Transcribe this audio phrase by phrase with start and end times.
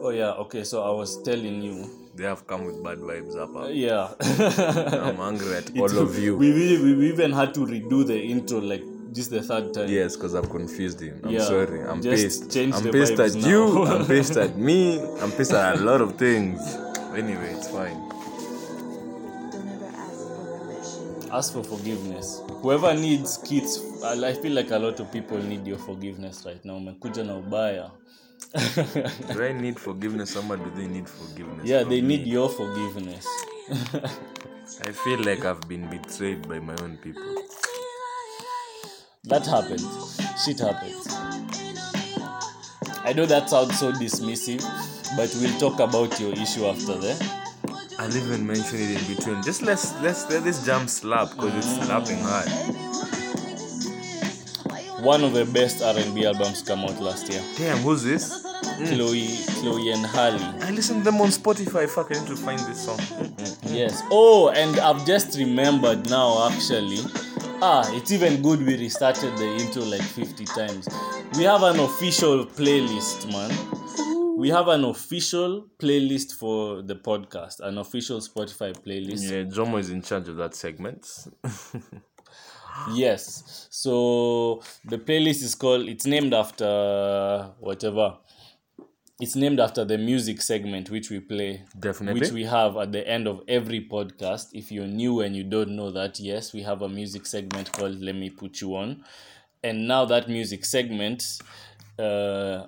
[0.00, 0.32] Oh yeah.
[0.32, 0.64] Okay.
[0.64, 1.90] So I was telling you.
[2.16, 3.54] They have come with bad vibes up.
[3.54, 4.12] Uh, yeah.
[5.08, 6.36] I'm angry at all of you.
[6.36, 8.82] We, we we even had to redo the intro like
[9.12, 9.88] just the third time.
[9.88, 11.20] Yes, because I've confused him.
[11.24, 11.82] I'm Yeah, sorry.
[11.82, 12.56] I'm pissed.
[12.56, 13.84] I'm pissed at vibes you.
[13.92, 15.00] I'm pissed at me.
[15.20, 16.60] I'm pissed at a lot of things.
[17.14, 17.96] Anyway, it's fine.
[19.94, 21.32] Ask for permission.
[21.32, 22.42] Ask for forgiveness.
[22.62, 26.62] Whoever needs kids, I I feel like a lot of people need your forgiveness right
[26.64, 26.76] now.
[26.76, 27.90] Umekuja na ubaya.
[29.32, 30.30] Do I need forgiveness?
[30.30, 31.66] Someone do they need forgiveness?
[31.66, 32.18] yeah, they me?
[32.18, 33.26] need your forgiveness.
[34.86, 37.22] I feel like I've been betrayed by my own people.
[39.24, 40.20] That happens.
[40.44, 41.06] Shit happens.
[43.04, 44.62] I know that sounds so dismissive,
[45.16, 47.14] but we'll talk about your issue after eh?
[47.14, 47.40] that.
[47.98, 49.42] I'll even mention it in between.
[49.42, 52.48] Just let's let's let this jump slap because it's slapping hard.
[55.02, 57.42] One of the best R&B albums come out last year.
[57.56, 58.42] Damn, who's this?
[58.88, 59.28] Chloe,
[59.60, 60.38] Chloe and Halle.
[60.60, 61.88] I listened to them on Spotify.
[61.88, 62.98] Fuck, I need to find this song.
[63.66, 64.02] Yes.
[64.10, 66.98] Oh, and I've just remembered now actually.
[67.62, 70.88] Ah, it's even good we restarted the intro like 50 times.
[71.36, 74.36] We have an official playlist, man.
[74.38, 79.30] We have an official playlist for the podcast, an official Spotify playlist.
[79.30, 81.06] Yeah, Jomo is in charge of that segment.
[82.88, 83.68] Yes.
[83.70, 88.16] So the playlist is called it's named after whatever.
[89.20, 92.20] It's named after the music segment which we play Definitely.
[92.20, 94.48] which we have at the end of every podcast.
[94.54, 98.00] If you're new and you don't know that, yes, we have a music segment called
[98.00, 99.04] Let Me Put You On.
[99.62, 101.22] And now that music segment
[101.98, 102.64] uh,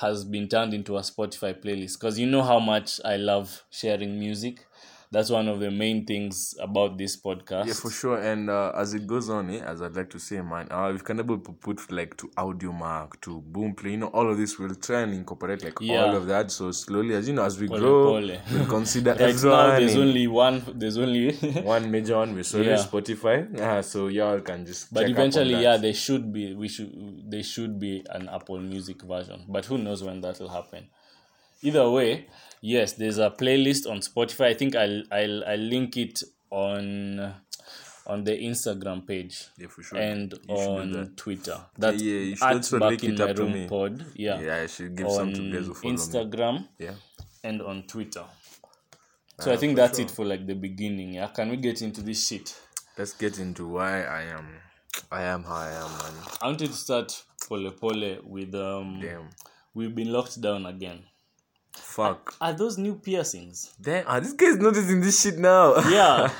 [0.00, 4.18] has been turned into a Spotify playlist because you know how much I love sharing
[4.18, 4.66] music.
[5.12, 7.66] That's one of the main things about this podcast.
[7.66, 8.18] Yeah, for sure.
[8.18, 10.98] And uh, as it goes on, eh, as I'd like to say, man, uh, we
[10.98, 14.58] can able to put like to Audiomack to Boomplay, you know, all of this.
[14.58, 16.04] We'll try and incorporate like Yeah.
[16.06, 16.50] all of that.
[16.50, 18.30] So slowly, as you know, as we Pole, grow, pole.
[18.52, 20.62] we'll consider right now, there's only one.
[20.74, 21.34] There's only.
[21.62, 22.34] one major one.
[22.34, 22.76] We saw Yeah.
[22.76, 23.58] Spotify.
[23.60, 24.92] Uh, so y'all can just.
[24.92, 28.28] But check up on eventually, yeah, there should be we should there should be an
[28.28, 29.44] Apple Music version.
[29.48, 30.88] But who knows when that will happen?
[31.62, 32.26] Either way,
[32.60, 34.46] yes, there's a playlist on Spotify.
[34.46, 37.34] I think I'll I'll I'll link it on
[38.06, 39.98] on the Instagram page Yeah, for sure.
[39.98, 41.12] and You on.
[41.16, 41.58] Twitter.
[41.76, 43.66] That's yeah, you should also back link in it up to room me.
[43.68, 44.04] pod.
[44.14, 45.98] Yeah, Yeah, I should give on some to guys who follow me.
[45.98, 46.94] Instagram Yeah.
[47.42, 48.24] and on Twitter.
[49.40, 51.14] So I think that's it for like the beginning.
[51.14, 52.56] Yeah, can we get into this shit?
[52.96, 54.46] Let's get into why I am.
[55.12, 56.22] I am how I am, man.
[56.40, 59.00] I wanted to start pole pole with um.
[59.02, 59.28] Damn.
[59.74, 61.00] We've been locked down again.
[61.76, 62.34] Fuck.
[62.40, 63.74] Are those new piercings?
[63.80, 64.04] Damn.
[64.06, 65.74] Ah, this guy's noticing this shit now.
[65.88, 66.30] Yeah.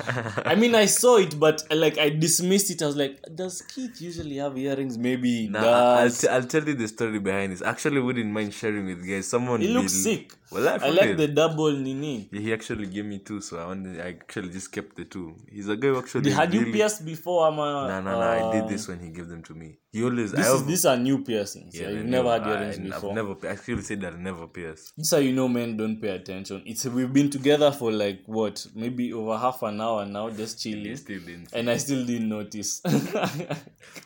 [0.45, 2.81] I mean, I saw it, but uh, like I dismissed it.
[2.81, 4.97] I was like, does Keith usually have earrings?
[4.97, 7.61] Maybe he Nah, I'll, t- I'll tell you the story behind this.
[7.61, 9.27] Actually, wouldn't mind sharing with you guys.
[9.27, 10.33] Someone It looks will- sick.
[10.49, 12.29] Well, I, I like the double nini.
[12.31, 15.35] Yeah, he actually gave me two, so I wanted, I actually just kept the two.
[15.51, 16.31] He's a guy who actually.
[16.31, 17.45] Had you pierced before?
[17.49, 18.49] I'm Nah, nah, nah.
[18.49, 19.77] I did this when he gave them to me.
[19.91, 20.31] He always.
[20.31, 21.77] This I is have- these are new piercings.
[21.77, 22.53] Yeah, they you've never had know.
[22.53, 23.09] earrings I, before.
[23.09, 23.35] I've never.
[23.45, 24.93] I actually said that I never pierced.
[24.97, 26.63] Is how you know men don't pay attention.
[26.65, 30.71] It's we've been together for like what, maybe over half an hour now, just He
[30.73, 31.49] chilling, still didn't.
[31.53, 32.81] and I still didn't notice.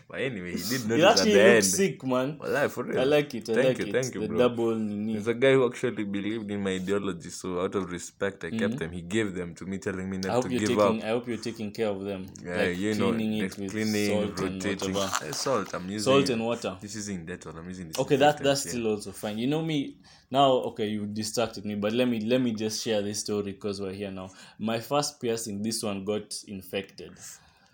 [0.10, 1.66] But anyway, he did notice at actually the end.
[1.66, 2.38] sick, man.
[2.38, 3.00] Well, for real.
[3.00, 3.50] I like it.
[3.50, 3.92] I thank like you, it.
[3.94, 4.38] thank you, the bro.
[4.38, 5.14] double nini.
[5.14, 8.78] He's a guy who actually believed in my ideology, so out of respect, I kept
[8.78, 8.92] them.
[8.92, 10.28] He gave them to me, telling me Mm-hmm.
[10.28, 10.82] Not to give taking.
[10.82, 11.04] up.
[11.04, 12.28] I hope you're taking care of them.
[12.46, 14.96] Yeah, like you know, cleaning it with cleaning, salt rotating.
[15.32, 16.78] salt, I'm using Salt and water.
[16.82, 17.58] This isn't Dettol.
[17.58, 18.00] I'm using this.
[18.00, 19.38] Okay, that that's still also fine.
[19.38, 19.96] You know me
[20.32, 20.52] now.
[20.52, 23.94] Okay, you distracted me, but let me let me just share this story because we're
[23.94, 24.30] here now.
[24.58, 27.12] My first piercing, this one got infected.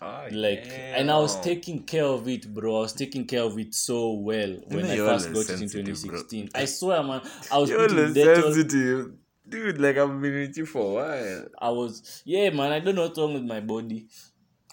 [0.00, 2.76] Ah, Like, and I was taking care of it, bro.
[2.76, 5.68] I was taking care of it so well when know I first got it in
[5.68, 6.22] sensitive, bro.
[6.22, 6.50] 2016.
[6.54, 7.20] I swear, man.
[7.50, 9.12] I was You're putting always sensitive.
[9.48, 11.44] Dude, like I've been with you for a while.
[11.58, 12.70] I was yeah, man.
[12.70, 14.06] I don't know what's wrong with my body,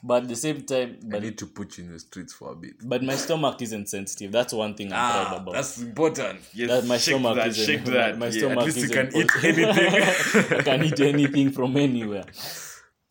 [0.04, 2.56] but at the same time, I need to put you in the streets for a
[2.56, 2.74] bit.
[2.84, 4.32] but my stomach isn't sensitive.
[4.32, 5.54] That's one thing I'm proud about.
[5.56, 6.40] Ah, that's important.
[6.54, 8.18] Yes, that my shake stomach that, isn't shake that.
[8.18, 10.56] My, Yeah, stomach at least you can eat anything.
[10.60, 12.26] I can eat anything from anywhere.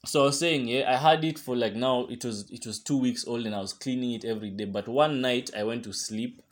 [0.06, 2.78] So I was saying, yeah, I had it for like now it was it was
[2.78, 4.66] two weeks old and I was cleaning it every day.
[4.66, 6.42] But one night I went to sleep.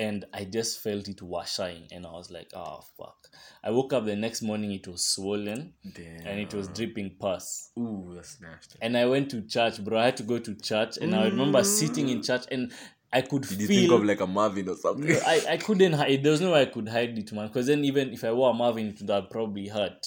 [0.00, 3.18] And I just felt it washing and I was like, oh fuck.
[3.62, 6.26] I woke up the next morning, it was swollen Damn.
[6.26, 7.70] and it was dripping pus.
[7.78, 8.78] Ooh, that's nasty.
[8.80, 9.98] And I went to church, bro.
[9.98, 12.72] I had to go to church and I remember sitting in church and
[13.12, 15.14] I could Did you think of like a Marvin or something?
[15.26, 16.22] I, I couldn't hide.
[16.22, 17.48] There was no way I could hide it, man.
[17.48, 20.06] Because then even if I wore a Marvin, it would have probably hurt.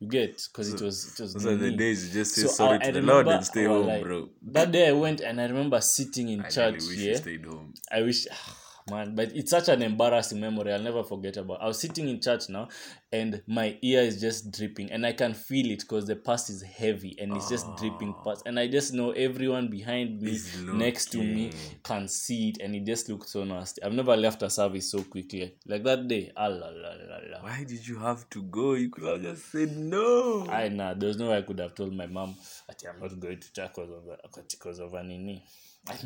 [0.00, 0.42] You get?
[0.50, 1.34] Because it was it was.
[1.34, 3.44] Those are the days you just say So, sorry I- to I the Lord and
[3.44, 4.30] stay home, like, bro.
[4.50, 6.74] That day I went and I remember sitting in I church.
[6.74, 7.74] really wish yeah, you stayed home.
[7.92, 8.56] I wish, ah,
[8.90, 12.20] man but it's such an embarrassing memory i'll never forget about i was sitting in
[12.20, 12.68] church now
[13.12, 16.62] and my ear is just dripping and i can feel it because the past is
[16.62, 20.38] heavy and it's just dripping past and i just know everyone behind me
[20.72, 21.52] next to me
[21.82, 25.02] can see it and it just looks so nasty i've never left a service so
[25.02, 27.42] quickly like that day ah, la, la, la, la.
[27.42, 28.74] Why did you have to go?
[28.74, 30.46] You could have just said no.
[30.48, 32.34] I nah, there's no way I could have told my mom
[32.68, 35.44] that I'm not going to church because of because of a nini.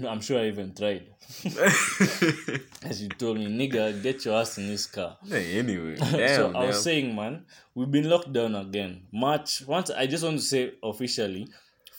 [0.08, 1.04] I'm sure I even tried.
[2.82, 5.18] As you told me, nigga, get your ass in this car.
[5.28, 7.44] Hey, anyway, so damn, I was saying, man,
[7.74, 9.02] we've been locked down again.
[9.12, 9.62] March.
[9.66, 11.48] Once I just want to say officially,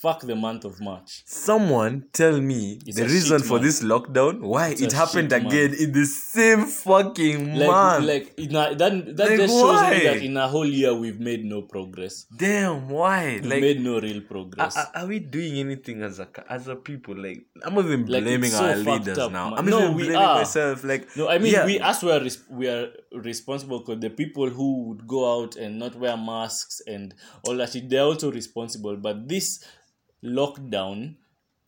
[0.02, 1.24] fuck the month of March.
[1.26, 3.64] Someone tell me It's the reason for month.
[3.64, 8.06] this lockdown, why It's it happened again in the same fucking Like, month.
[8.06, 9.92] like a, that that Like, just shows why?
[9.98, 12.26] me that in a whole year we've made no progress.
[12.38, 13.40] Damn, why?
[13.42, 14.78] We've Like, made no real progress.
[14.78, 17.16] are- are we doing anything as a as a people?
[17.18, 19.50] Like, I'm not even blaming so our leaders up, now.
[19.50, 19.60] man.
[19.60, 20.38] I'm No, even we blaming are.
[20.38, 20.84] myself.
[20.84, 24.12] Like, No, I mean yeah, we us we are res- we are responsible because the
[24.12, 27.14] people who would go out and not wear masks and
[27.46, 28.96] all that shit, they're also responsible.
[28.98, 29.64] But this
[30.24, 31.16] lockdown,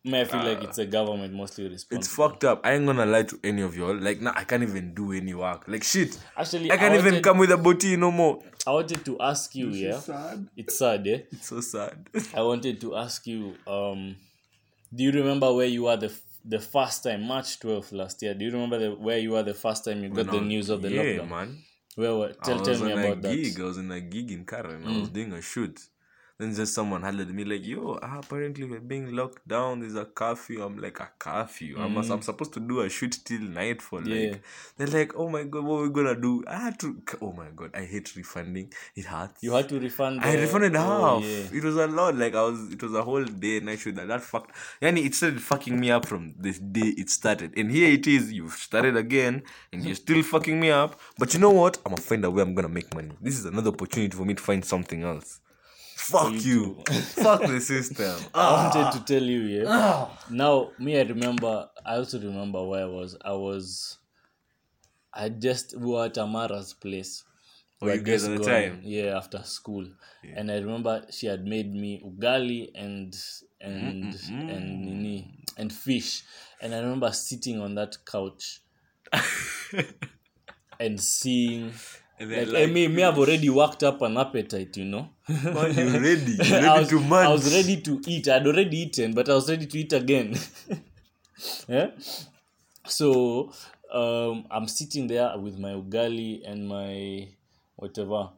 [0.05, 1.95] may I feel like it's a government mostly responsible.
[1.95, 2.61] Uh, It's fucked up.
[2.65, 3.95] I ain't gonna lie to any of y'all.
[3.95, 5.63] Like, now I can't even do any work.
[5.67, 6.17] Like, shit.
[6.37, 8.39] Actually, I can't even wanted, come with a booty no more.
[8.65, 10.47] I wanted to ask you, yeah, sad.
[10.55, 11.17] it's sad, yeah.
[11.31, 12.07] It's so sad.
[12.35, 14.15] I wanted to ask you, um,
[14.93, 18.33] do you remember where you were the f- the first time, March twelfth last year?
[18.33, 20.81] Do you remember the, where you were the first time you got the news of
[20.81, 21.29] the yeah, lockdown?
[21.29, 21.63] man.
[21.95, 23.31] Where were, I tell was tell me about a that.
[23.31, 23.43] Mm.
[23.43, 23.59] gig.
[23.59, 24.83] I was in a gig in Karen.
[24.87, 25.79] I was doing a shoot.
[26.39, 29.81] Then just someone hollered at me like, "Yo, ah, apparently we're being locked down.
[29.81, 31.75] There's a curfew." I'm like, "A curfew?
[31.77, 34.07] I'm, I'm supposed to do a shoot till nightfall." Mm.
[34.07, 34.31] Yeah.
[34.31, 34.43] Like,
[34.77, 36.95] they're like, "Oh my god, what are we gonna do?" I had to.
[37.21, 38.71] Oh my god, I hate refunding.
[38.95, 39.43] It hurts.
[39.43, 40.21] You had to refund.
[40.21, 41.23] I the- refunded oh, half.
[41.25, 41.57] yeah.
[41.57, 42.15] It was a lot.
[42.15, 44.55] Like I was, it was a whole day and I should that, that fucked.
[44.81, 48.31] Yani it started fucking me up from the day it started, and here it is.
[48.31, 49.43] You've started again,
[49.73, 50.97] and you're still fucking me up.
[51.17, 51.79] But you know what?
[51.85, 52.41] I'm gonna find a way.
[52.43, 53.11] I'm gonna make money.
[53.19, 55.41] This is another opportunity for me to find something else.
[56.09, 56.83] Fuck you.
[57.23, 58.19] Fuck the system.
[58.33, 58.91] I wanted ah.
[58.91, 59.63] to tell you, yeah.
[59.67, 60.25] Ah.
[60.29, 61.69] Now, me, I remember.
[61.85, 63.15] I also remember where I was.
[63.23, 63.97] I was.
[65.13, 67.23] I just we were at Amara's place.
[67.81, 68.81] Oh, you guys at the time?
[68.83, 69.87] Yeah, after school,
[70.35, 73.15] and I remember she had made me ugali and
[73.61, 74.49] and mm-hmm, mm-hmm.
[74.49, 76.23] and nini and fish,
[76.61, 78.61] and I remember sitting on that couch
[80.79, 81.71] and seeing.
[82.19, 85.09] And then, Like, eh, me, me, I've already worked up an appetite, you know.
[85.27, 86.37] Man, you're ready.
[86.43, 87.27] You're I was, to munch.
[87.27, 88.27] I was ready to eat.
[88.27, 90.37] I'd already eaten, but I was ready to eat again.
[91.67, 91.91] yeah.
[92.85, 93.51] So
[93.93, 97.27] um, I'm sitting there with my ugali and my
[97.75, 98.29] whatever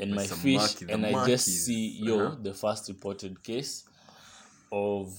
[0.00, 2.36] and my fish, and I just see yo Uh-huh.
[2.40, 3.84] the first reported case
[4.72, 5.12] of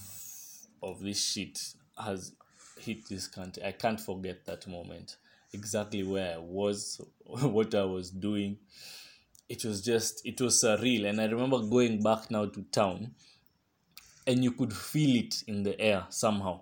[0.81, 1.59] of this shit
[1.97, 2.31] has
[2.79, 3.63] hit this country.
[3.63, 5.17] I can't forget that moment.
[5.53, 8.57] Exactly where I was, what I was doing.
[9.47, 13.15] It was just it was surreal, and I remember going back now to town,
[14.27, 16.61] and you could feel it in the air somehow.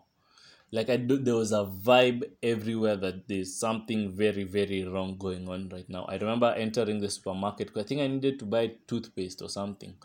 [0.72, 5.48] Like I do, there was a vibe everywhere that there's something very very wrong going
[5.50, 6.06] on right now.
[6.06, 7.74] I remember entering the supermarket.
[7.74, 9.96] 'cause I think I needed to buy toothpaste or something,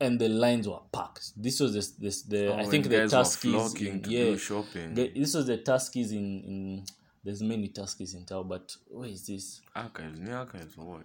[0.00, 1.32] and the lines were packed.
[1.42, 4.94] This was this this the I Oh, think the Tuskys in, yeah shopping.
[4.94, 6.84] the- this was the Tuskys in in
[7.24, 9.60] there's many Tuskys in town, but where is this?
[9.74, 11.02] Archives, near archives or what?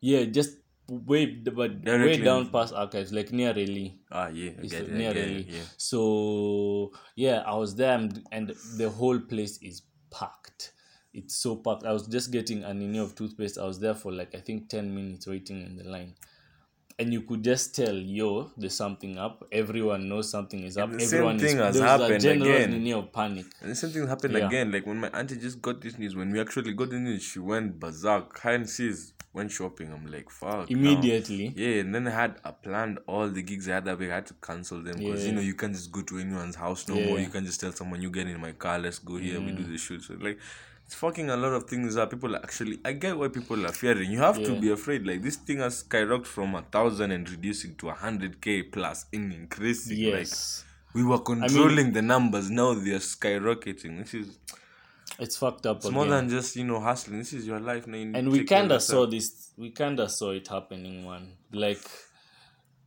[0.00, 4.00] Yeah, just way but way down past archives, like near Raleigh.
[4.10, 5.46] Ah, yeah, I It's get it, near get Raleigh.
[5.48, 5.62] yeah.
[5.76, 10.72] So yeah, I was there and, and the whole place is packed.
[11.14, 11.84] It's so packed.
[11.84, 13.58] I was just getting an innie of toothpaste.
[13.58, 16.14] I was there for like I think ten minutes waiting in the line.
[17.02, 19.44] And you could just tell, yo, there's something up.
[19.50, 20.90] Everyone knows something is up.
[20.90, 22.92] And the same thing is has a happened again.
[22.92, 23.46] of panic.
[23.60, 24.46] And the same thing happened Yeah.
[24.46, 24.70] again.
[24.70, 27.40] Like when my auntie just got this news, when we actually got the news, she
[27.40, 28.38] went berserk.
[28.38, 29.92] High seas went shopping.
[29.92, 30.68] I'm like, fuck.
[30.70, 30.76] now.
[30.76, 31.52] Immediately.
[31.56, 34.10] Yeah, and then I had I planned all the gigs I had that week.
[34.10, 36.86] I had to cancel them because you know you can't just go to anyone's house
[36.88, 37.04] no Yeah.
[37.04, 37.08] Mm.
[37.08, 37.18] more.
[37.20, 39.64] You can just tell someone you get in my car, let's go here, we do
[39.64, 40.02] the shoot.
[40.02, 40.38] So like
[40.92, 43.72] it's fucking a lot of things that people are actually I get why people are
[43.72, 44.10] fearing.
[44.10, 45.06] You have to be afraid.
[45.06, 49.06] Like this thing has skyrocketed from a thousand and reducing to a hundred K plus
[49.10, 49.96] in increasing.
[50.04, 50.64] Like Yes.
[50.92, 54.00] we were controlling the numbers, now they're skyrocketing.
[54.02, 54.38] This is
[55.18, 57.18] It's fucked up it's more than just, you know, hustling.
[57.20, 57.96] This is your life now.
[57.96, 60.48] you and we take care of kind of saw this we kind of saw it
[60.48, 61.80] happening man like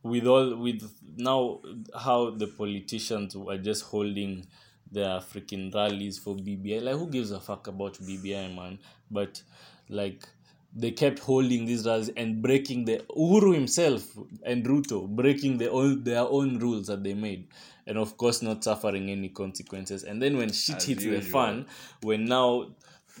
[0.04, 0.80] with all with
[1.16, 1.60] now
[1.98, 4.46] how the politicians were just holding
[4.90, 8.78] their freaking rallies for BBI like who gives a fuck about BBI man?
[9.10, 9.42] But
[9.88, 10.26] like
[10.74, 14.04] they kept holding these rallies and breaking the Uhuru himself
[14.44, 17.48] and Ruto breaking their own their own rules that they made.
[17.86, 20.02] And of course not suffering any consequences.
[20.02, 21.66] And then when shit As hits the fan,
[22.02, 22.70] when now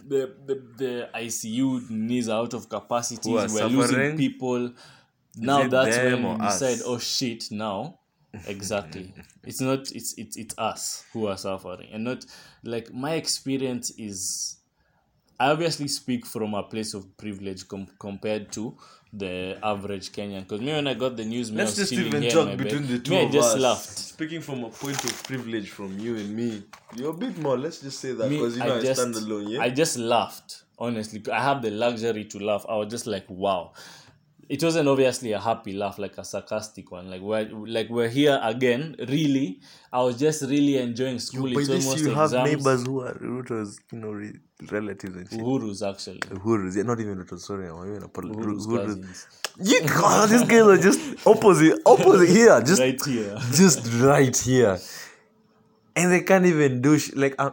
[0.06, 4.72] the, the the ICU needs are out of capacity, we're are losing people.
[5.36, 8.00] Now that's when you decide, oh shit, now
[8.46, 9.12] exactly
[9.44, 12.24] it's not it's it's it's us who are suffering and not
[12.64, 14.58] like my experience is
[15.38, 18.76] i obviously speak from a place of privilege com- compared to
[19.12, 22.20] the average kenyan because me when i got the news me, I Let's just even
[22.20, 23.60] between the two me, of i just us.
[23.60, 26.62] laughed Speaking from a point of privilege from you and me,
[26.94, 27.58] you're a bit more.
[27.58, 29.50] Let's just say that because you know I, just, stand alone.
[29.50, 29.60] Yeah.
[29.60, 30.62] I just laughed.
[30.78, 32.64] Honestly, I have the luxury to laugh.
[32.66, 33.72] I was just like, wow.
[34.48, 37.10] It wasn't obviously a happy laugh, like a sarcastic one.
[37.10, 38.94] Like we're like we're here again.
[39.08, 39.60] Really,
[39.92, 41.52] I was just really enjoying school.
[41.52, 42.48] By it's this, almost you have exams.
[42.50, 44.38] neighbors who are Ruto's, you know, re-
[44.70, 45.40] relatives and shit.
[45.40, 46.20] Uhuru's actually.
[46.20, 48.86] Uhurus, yeah, not even Ruto, sorry, I'm even a pol- Uhuru's Uhurus.
[48.86, 49.26] cousins.
[49.58, 53.36] You God, these guys are just opposite, opposite here, just Right here.
[53.52, 54.78] just right here,
[55.96, 57.50] and they can't even do sh- like, uh,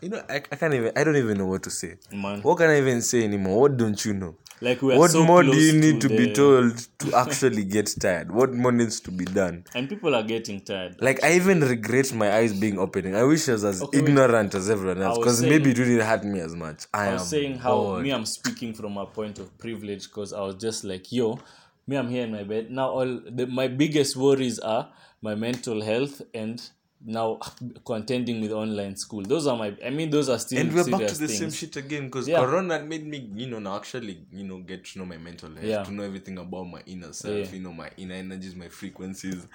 [0.00, 1.96] you know, I, I can't even, I don't even know what to say.
[2.12, 2.40] Man.
[2.40, 3.60] What can I even say anymore?
[3.60, 4.36] What don't you know?
[4.62, 7.64] Like we are what so more do you need to, the- be told to actually
[7.64, 8.30] get tired?
[8.30, 9.64] What more needs to be done?
[9.74, 10.96] And people are getting tired.
[11.00, 13.16] Like I even regret my eyes being opening.
[13.16, 14.08] I wish I was as Okay, wait.
[14.10, 16.86] ignorant as everyone else because maybe it didn't hurt me as much.
[16.92, 18.02] I, I am was saying how bored.
[18.02, 21.38] me I'm speaking from a point of privilege because I was just like, yo,
[21.86, 22.90] me I'm here in my bed now.
[22.90, 24.90] All the, my biggest worries are
[25.22, 26.60] my mental health and
[27.04, 27.38] now
[27.86, 29.22] contending with online school.
[29.22, 29.74] Those are my.
[29.84, 31.38] I mean, those are still and we're back to the things.
[31.38, 32.40] same shit again because Yeah.
[32.40, 35.64] corona made me you know now actually you know get to know my mental health
[35.64, 35.82] Yeah.
[35.84, 37.52] to know everything about my inner self Yeah.
[37.56, 39.46] you know my inner energies my frequencies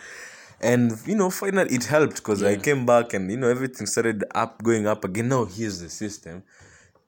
[0.61, 4.23] and you know finally it helped because i came back and you know everything started
[4.33, 6.41] up going up again now here's the system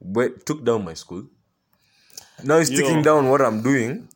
[0.01, 1.23] but took down my school
[2.43, 2.81] now it's Yo.
[2.81, 4.07] taking down what i'm doing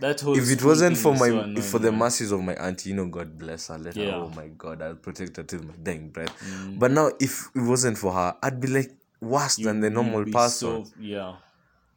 [0.00, 1.98] That whole if it wasn't for my so annoying, for the man.
[2.00, 4.94] masses of my auntie you know god bless her let her oh my god i'll
[4.94, 6.78] protect her till my dying breath Mm.
[6.78, 10.84] but now if it wasn't for her i'd be like worse than the normal person
[10.84, 11.34] So, yeah.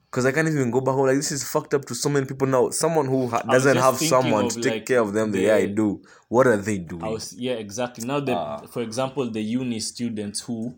[0.10, 1.06] because I can't even go back home.
[1.06, 2.70] Like this is fucked up to so many people now.
[2.72, 5.66] Someone who ha- doesn't have someone to take like, care of them the way I
[5.68, 6.02] do.
[6.28, 7.06] What are they doing?
[7.14, 8.66] Was yeah exactly now the Ah.
[8.74, 10.74] for example the uni students who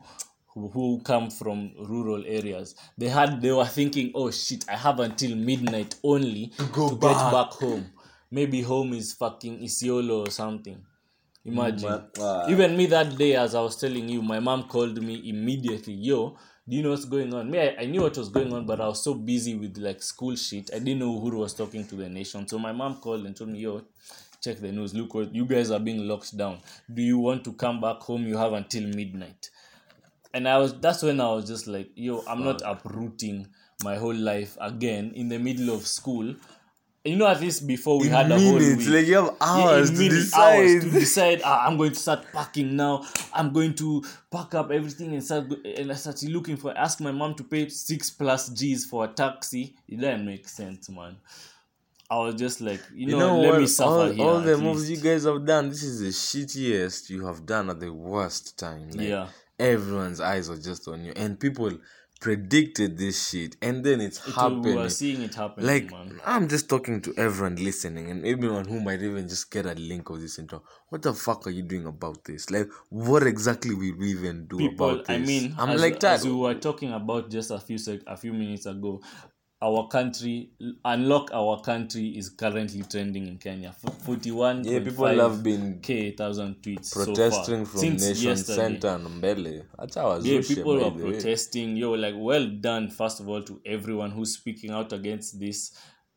[0.53, 2.75] who, who come from rural areas.
[2.98, 7.01] They had they were thinking oh shit I have until midnight only to, go get
[7.01, 7.31] back.
[7.31, 7.91] back home.
[8.31, 10.83] Maybe home is fucking Isiolo or something.
[11.45, 11.89] Imagine.
[11.89, 12.50] Ma- ah.
[12.50, 16.38] even me that day as I was telling you my mom called me immediately yo
[16.67, 17.51] do you know what's going on?
[17.51, 20.01] Me I, I knew what was going on but I was so busy with like
[20.01, 22.48] school shit I didn't know who was talking to the nation.
[22.48, 23.81] So my mom called and told me yo
[24.41, 24.93] check the news.
[24.93, 26.60] Look what you guys are being locked down.
[26.93, 28.25] Do you want to come back home?
[28.25, 29.50] You have until midnight
[30.34, 33.48] and i was that's when i was just like yo i'm not uprooting
[33.84, 36.34] my whole life again in the middle of school
[37.06, 39.96] you know at least before we had a whole week like you have hours in
[39.98, 40.58] to decide.
[40.58, 44.72] hours to decide ah, i'm going to start packing now i'm going to pack up
[44.72, 48.50] everything and start and i started looking for ask my mom to pay six plus
[48.50, 51.18] g's for a taxi it didn't make sense man
[52.10, 53.60] i was just like you know, You know let what?
[53.62, 55.04] me suffer all, here all the at moves least.
[55.04, 55.70] you guys have done.
[55.70, 58.90] This is the shittiest you have done at the worst time.
[58.92, 59.28] Like, Yeah.
[59.60, 61.72] Everyone's eyes are just on you, and people
[62.19, 64.62] predicted this shit, and then it's It- happening.
[64.63, 68.65] we were seeing it happening like man I'm just talking to everyone listening and everyone
[68.65, 70.63] who might even just get a link of this intro.
[70.89, 72.50] What the fuck are you doing about this?
[72.50, 75.15] Like, what exactly will we even do people about this?
[75.15, 76.13] i mean I'm as, like that.
[76.15, 79.01] as we were talking about just a few sec- a few minutes ago
[79.67, 80.50] our country
[80.93, 83.72] unlock our country is currently trending in kenya
[84.05, 88.55] 41 Yeah, people have been k thousand tweets so far, protesting from since Nation yesterday.
[88.62, 89.63] Center and Mbele.
[89.79, 94.12] That's was yeah people were protesting yo like well done first of all to everyone
[94.12, 95.60] who's speaking out against this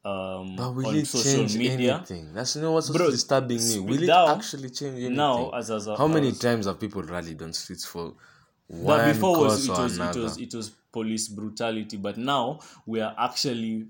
[0.04, 2.32] um But will on it social change media anything?
[2.34, 3.78] That's you know what's Bro, disturbing me.
[3.80, 5.16] Will it now- actually change anything?
[5.16, 8.14] now as, as a, How many as- times have people rallied on streets for
[8.68, 13.14] But before was it was it was it was police brutality, but now we are
[13.18, 13.86] actually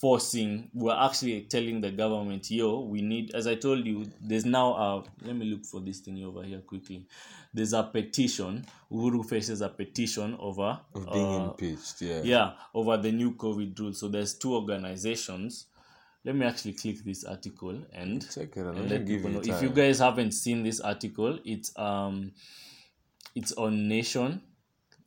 [0.00, 4.72] forcing we're actually telling the government yo we need as i told you there's now
[4.74, 7.04] a let me look for this thing over here quickly
[7.52, 12.00] there's a petition uhuru faces a petition over of being uh, impeached.
[12.00, 12.20] Yeah.
[12.22, 15.66] yeah over the new covid rules so there's two organizations
[16.24, 18.76] let me actually click this article and Check it out.
[18.76, 19.40] and Let let me give you know.
[19.40, 22.32] If you guys haven't seen this article, it's um,
[23.34, 24.42] it's on Nation.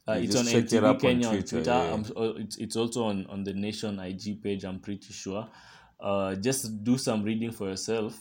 [0.07, 1.71] Uh, it's on just it NTV on Kenya on Twitter, Twitter.
[1.71, 1.93] yeah.
[1.93, 4.63] I'm, uh, it's it's also on on the Nation IG page.
[4.65, 5.47] I'm pretty sure.
[5.99, 8.19] Uh, just do some reading for yourself.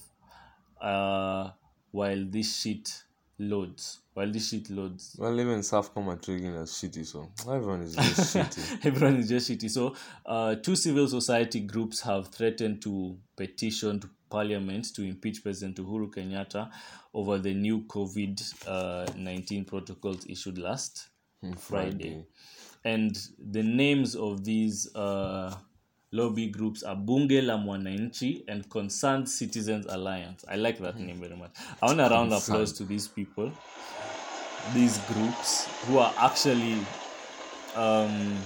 [0.81, 1.51] Uh,
[1.91, 3.03] while this shit
[3.39, 4.01] loads.
[4.15, 5.17] While this shit loads.
[5.19, 8.87] Well, even Come are treating us shitty, so everyone is just shitty.
[8.87, 9.71] Everyone is just shitty.
[9.71, 9.95] So,
[10.27, 16.09] uh, two civil society groups have threatened to petition to Parliament to impeach President Uhuru
[16.11, 16.71] Kenyatta
[17.13, 21.09] over the new COVID uh, 19 protocols issued last
[21.59, 22.25] Friday.
[22.85, 25.55] And the names of these uh,
[26.13, 30.45] lobby groups are Bunge la Mwananchi and Concerned Citizens Alliance.
[30.49, 31.53] I like that name very much.
[31.83, 33.53] I want a round of applause to these people,
[34.75, 36.79] these groups who are actually
[37.77, 38.39] um,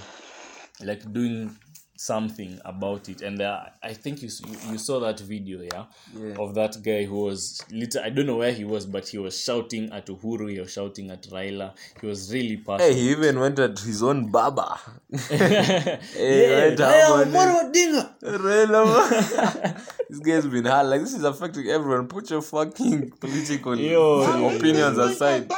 [0.83, 1.55] like doing
[1.97, 5.85] something about it and uh, i think you, you you saw that video yeah,
[6.15, 6.35] Yeah.
[6.39, 9.39] of that guy who was little i don't know where he was but he was
[9.41, 13.59] shouting at uhuru he was shouting at raila he was really Hey, he even went
[13.59, 14.79] at his own baba.
[15.31, 18.09] yeah, right, Raila.
[18.21, 19.77] Relevant.
[20.09, 20.87] this guy's been hard.
[20.87, 22.07] Like this is affecting everyone.
[22.07, 25.49] Put your fucking political Yo, opinions aside.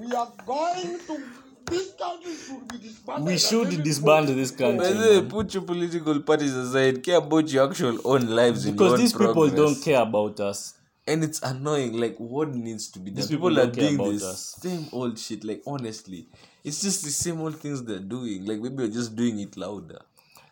[0.00, 1.22] we are going to
[1.66, 3.26] this country should be disbanded.
[3.26, 5.28] we should disband this country By the way, man.
[5.28, 7.02] put your political parties aside.
[7.02, 9.54] Care about your actual own lives and your because own these people progress.
[9.54, 10.74] don't care about us
[11.06, 13.84] and it's annoying like what needs to be done These people, people are don't care
[13.88, 14.56] doing about this us.
[14.62, 16.26] same old shit like honestly
[16.64, 20.00] it's just the same old things they're doing like maybe we're just doing it louder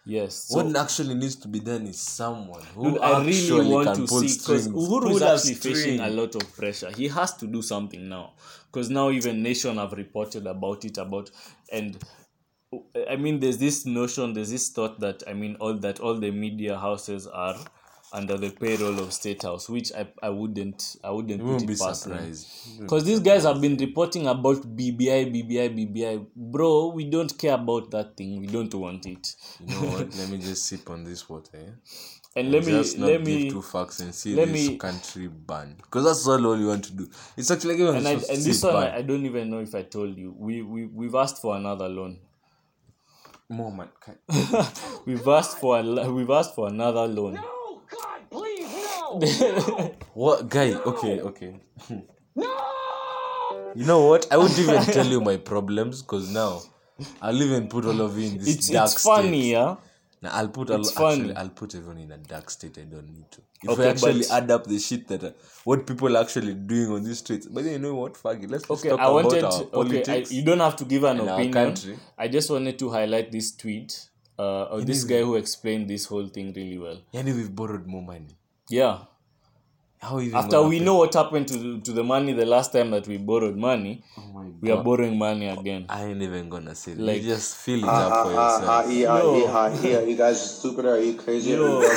[0.05, 3.97] yes so what actually needs to be done is someone who Dude, I really want
[3.97, 4.69] to see because.
[4.69, 6.91] Uhuru is actually facing a lot of pressure.
[6.91, 8.33] He has to do something now
[8.67, 11.31] because now even Nation have reported about it about
[11.71, 11.99] and
[13.09, 16.31] I mean there's this notion, there's this thought that I mean all that all the
[16.31, 17.57] media houses are
[18.13, 21.75] under the payroll of State House, which I, I wouldn't I wouldn't put it be
[21.75, 26.27] past surprised You Because these guys have been reporting about BBI, BBI, BBI.
[26.37, 28.41] Bro, we don't care about that thing.
[28.41, 29.35] We don't want it.
[29.61, 30.15] You know what?
[30.19, 31.51] Let me just sip on this water.
[31.57, 31.71] Eh?
[32.35, 34.79] And let me just not let give me two facts and see let this me-
[34.79, 37.07] country banned because that's all, all you want to do.
[37.37, 38.75] It's actually like even and, I, and this one.
[38.75, 40.35] I, I don't even know if I told you.
[40.39, 42.21] We we we've asked for another loan.
[43.51, 43.89] More man.
[44.01, 44.15] Kai.
[45.05, 47.35] We've asked for a, we've asked for another loan.
[47.35, 47.62] No, God, please,
[49.19, 49.95] no.
[50.15, 50.75] What guy?
[50.75, 51.55] Okay, okay.
[52.37, 52.51] no.
[53.75, 54.27] You know what?
[54.31, 56.61] I won't even tell you my problems because now
[57.23, 59.51] I'll even put all of you in this It's dark it's funny, state.
[59.53, 59.77] yeah.
[60.21, 61.35] Now I'll put all, actually.
[61.35, 62.79] I'll put everyone in a dark state.
[62.79, 63.41] I don't need to.
[63.63, 65.31] If Okay, we actually add up the shit that uh,
[65.65, 68.17] what people are actually doing on these streets, but then you know what?
[68.17, 68.51] Fuck it.
[68.51, 69.39] Let's just Okay, talk I wanted.
[69.39, 70.33] about our Okay, I, politics.
[70.33, 71.53] you don't have to give an opinion.
[71.53, 71.97] country.
[72.19, 74.09] I just wanted to highlight this tweet
[74.39, 76.99] uh, this guy who explained this whole thing really well.
[77.15, 78.29] Yani we've borrowed more money.
[78.69, 78.99] Yeah.
[80.03, 80.85] How even After we pay?
[80.85, 84.23] know what happened to to the money the last time that we borrowed money, Oh
[84.35, 85.87] my we are borrowing money again.
[85.89, 86.95] I ain't even gonna say.
[86.95, 88.87] Like, Like- you just feel it Uh, up for uh, uh, yourself.
[88.87, 89.37] uh, yeah, Yo.
[89.39, 91.51] yeah, yeah, you guys are stupid are you crazy?
[91.53, 91.79] Yo.
[91.79, 91.91] Or you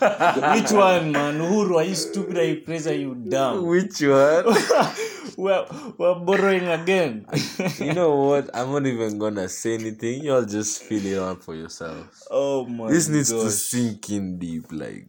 [0.00, 0.54] dumb?
[0.58, 1.12] Which one?
[1.12, 1.38] Man?
[1.40, 2.36] Uhuru, are you stupid?
[2.36, 2.90] Are you crazy?
[2.90, 3.64] Are you dumb?
[3.64, 4.44] Which one?
[5.36, 5.66] we're,
[5.98, 7.26] we're borrowing again.
[7.78, 8.50] you know what?
[8.54, 10.24] I'm not even gonna say anything.
[10.24, 12.26] Y'all just feel it out for yourselves.
[12.30, 14.66] oh my this needs to sink in deep.
[14.72, 15.08] Like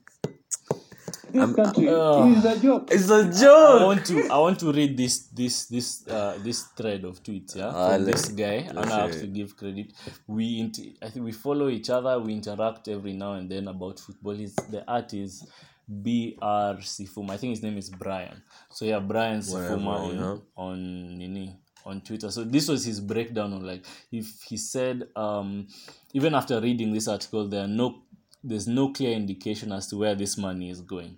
[1.31, 2.87] This country uh, is a joke.
[2.91, 3.81] it's a I joke.
[3.81, 7.55] I want to I want to read this this this uh this thread of tweets
[7.55, 8.65] yeah Ah, from let- this guy.
[8.69, 9.93] and I have to give credit.
[10.27, 12.19] We int- I think we follow each other.
[12.19, 14.33] We interact every now and then about football.
[14.35, 15.45] His the art is
[15.87, 17.31] BR Sifuma.
[17.31, 18.41] I think his name is Brian.
[18.71, 20.35] So yeah Brian Sifuma on yeah.
[20.55, 22.29] on Nini on Twitter.
[22.29, 25.67] So this was his breakdown on like if he said um
[26.13, 28.03] even after reading this article there are no
[28.43, 31.17] there's no clear indication as to where this money is going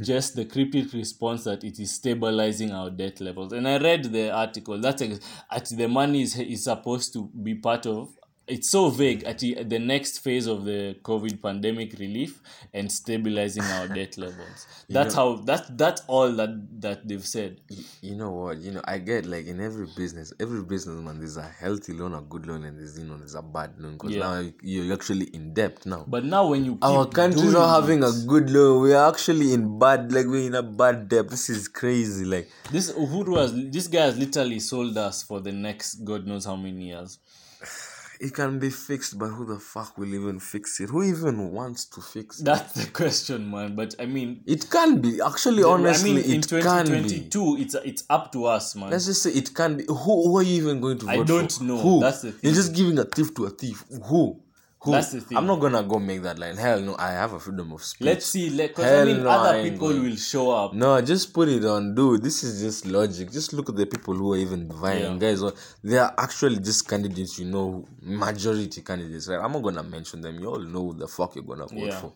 [0.00, 3.52] just the cryptic response that it is stabilizing our debt levels.
[3.52, 4.78] And I read the article.
[4.80, 8.10] That's ex- at the money is is supposed to be part of.
[8.48, 12.40] It's so vague at the, next phase of the COVID pandemic relief
[12.72, 14.66] and stabilizing our debt levels.
[14.88, 17.60] That's how that's that's all that that they've said.
[18.00, 18.58] You know what?
[18.58, 22.22] You know, I get like in every business, every businessman, there's a healthy loan, a
[22.22, 24.20] good loan, and there's you know there's a bad loan because Yeah.
[24.20, 26.04] now you're actually in debt now.
[26.08, 28.82] But now when you Our country's not having a good loan.
[28.82, 31.28] We are actually in bad, like we're in a bad debt.
[31.28, 32.24] This is crazy.
[32.24, 36.44] Like this Uhuru has this guy has literally sold us for the next God knows
[36.44, 37.18] how many years.
[38.20, 40.88] it can be fixed, but who the fuck will even fix it?
[40.90, 42.44] Who even wants to fix it?
[42.44, 43.74] That's the question, man.
[43.76, 45.20] But I mean, It can be.
[45.20, 47.08] Actually, honestly, I mean, in it can be.
[47.30, 48.90] 2022, it's it's up to us, man.
[48.90, 49.84] Let's just say it can be.
[49.86, 51.64] Who, who are you even going to vote I don't for?
[51.64, 51.78] know.
[51.78, 52.00] Who?
[52.00, 52.40] That's the thing.
[52.42, 53.84] You're just giving a thief to a thief.
[54.06, 54.40] Who?
[54.80, 54.92] Who?
[54.92, 55.36] That's the thing.
[55.36, 56.56] I'm not gonna go make that line.
[56.56, 58.06] Hell no, I have a freedom of speech.
[58.06, 60.72] Let's see, let because I mean, no, other ain't people will show up.
[60.72, 62.22] No, just put it on, dude.
[62.22, 63.32] This is just logic.
[63.32, 65.18] Just look at the people who are even vying, Yeah.
[65.18, 65.42] guys.
[65.82, 69.26] They are actually just candidates, you know, majority candidates.
[69.26, 69.40] Right?
[69.42, 70.38] I'm not gonna mention them.
[70.38, 72.00] You all know who the fuck you're gonna vote Yeah.
[72.00, 72.12] for.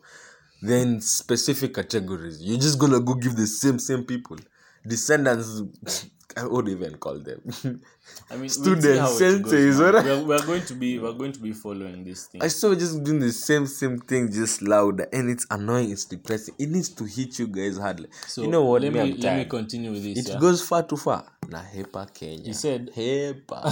[0.62, 4.36] Then specific categories, you're just gonna go give the same same people.
[4.86, 5.62] Descendants
[6.36, 7.40] I would even call them.
[8.30, 10.04] I mean, Students, we'll see how it goes, senseis?
[10.04, 12.42] We're, we're going to be we're going to be following this thing.
[12.42, 15.90] I saw just doing the same same thing, just louder, and it's annoying.
[15.90, 16.54] It's depressing.
[16.58, 18.08] It needs to hit you guys hard.
[18.26, 18.82] So you know what?
[18.82, 20.26] Let me, me let me continue with this.
[20.26, 20.38] It yeah?
[20.38, 21.24] goes far too far.
[21.48, 22.44] Na hepa Kenya.
[22.44, 23.62] He said- hepa.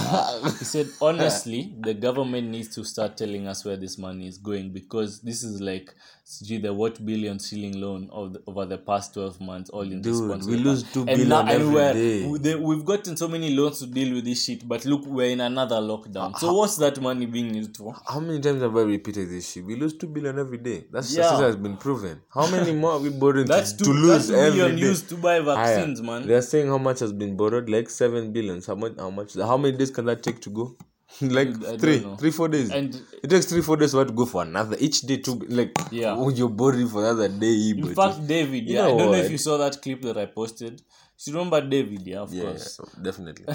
[0.59, 4.71] He said, honestly, the government needs to start telling us where this money is going
[4.71, 5.93] because this is like
[6.39, 10.01] gee, the what billion shilling loan of the, over the past 12 months, all in
[10.01, 10.47] Dude, response.
[10.47, 12.25] we lose two and billion now, and every we're, day.
[12.25, 15.41] we- We've gotten so many loans to deal with this shit, but look, we're in
[15.41, 16.37] another lockdown.
[16.39, 17.95] So what's that money being used for?
[18.07, 19.65] How many times have I repeated this shit?
[19.65, 20.85] We lose two billion every day.
[20.91, 21.37] That's Yeah.
[21.41, 22.21] has been proven.
[22.33, 24.81] How many more are we borrowing That's to, two, to lose that's every million day?
[24.87, 26.27] used to buy Aya, vaccines, man.
[26.27, 28.67] They're saying how much has been borrowed, like seven billions.
[28.67, 28.93] How much?
[28.97, 29.33] How much?
[29.35, 30.75] How many days can that take to go?
[31.21, 32.15] like Dude, I don't three, know.
[32.15, 32.69] three, four days.
[32.71, 34.77] And it takes three, four days for to go for another.
[34.79, 35.35] Each day, two.
[35.47, 36.15] Like Yeah.
[36.15, 37.71] when you're borrowing for another day.
[37.71, 40.17] in but fact, David, You yeah, I don't know if you saw that clip that
[40.17, 40.81] I posted.
[41.23, 42.79] You remember David, yeah, of yeah, course.
[42.81, 43.45] yeah, definitely.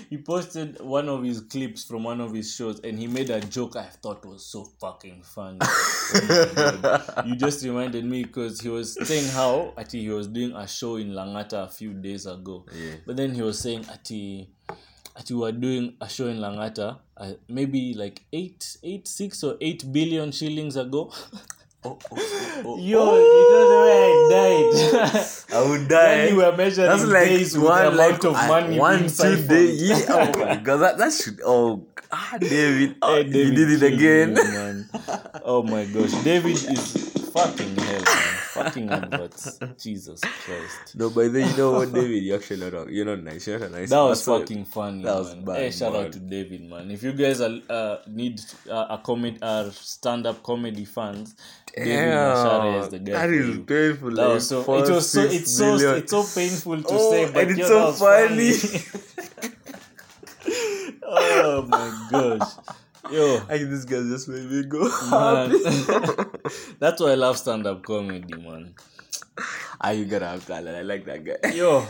[0.08, 3.38] he posted one of his clips from one of his shows and he made a
[3.38, 5.58] joke I thought was so fucking funny.
[6.08, 10.66] Oh you just reminded me because he was saying how Ati he was doing a
[10.66, 12.64] show in Langata a few days ago.
[12.74, 12.94] Yeah.
[13.06, 14.48] But then he was saying Ati
[15.18, 19.56] Ati we were doing a show in Langata uh, maybe like eight eight six or
[19.60, 21.10] eight billion shillings ago.
[21.84, 25.26] oh, oh, oh, Yo, it was the way I died.
[25.56, 26.26] I would die.
[26.28, 29.48] You were measuring That's like days with the one amount of money one two siphoned.
[29.48, 29.70] day.
[29.72, 30.04] Yeah.
[30.08, 31.40] Oh my god, that, that should.
[31.44, 32.96] Oh, ah, David.
[33.00, 34.34] Oh, Hey, you did it again.
[34.34, 34.84] me.
[35.44, 37.05] Oh my gosh, David is
[37.36, 38.34] fucking hell, man.
[38.56, 39.58] Fucking adverts.
[39.78, 40.96] Jesus Christ.
[40.96, 42.22] No, but then you know what, David?
[42.22, 42.88] You're actually not wrong.
[42.90, 43.46] You're not nice.
[43.46, 43.90] You're not nice.
[43.90, 45.44] That was fucking funny, that was man.
[45.44, 46.06] bad, hey, shout man.
[46.06, 46.90] out to David, man.
[46.90, 51.34] If you guys are uh, need uh, a comment, uh, stand-up comedy fans,
[51.76, 53.26] David Mashare is the guy.
[53.26, 53.64] that you.
[53.64, 54.10] painful.
[54.14, 54.60] That was so.
[54.62, 55.22] It was so.
[55.22, 55.76] It's so.
[55.76, 58.52] It's so painful to Oh, say, but and it's so was funny.
[61.02, 62.50] oh my gosh,
[63.10, 63.38] yo.
[63.48, 64.82] Hey, this guy just made me go.
[66.78, 68.74] That's why I love stand-up comedy, man.
[69.80, 70.76] ah, you gotta have talent.
[70.76, 71.50] I like that guy.
[71.52, 71.80] Yo,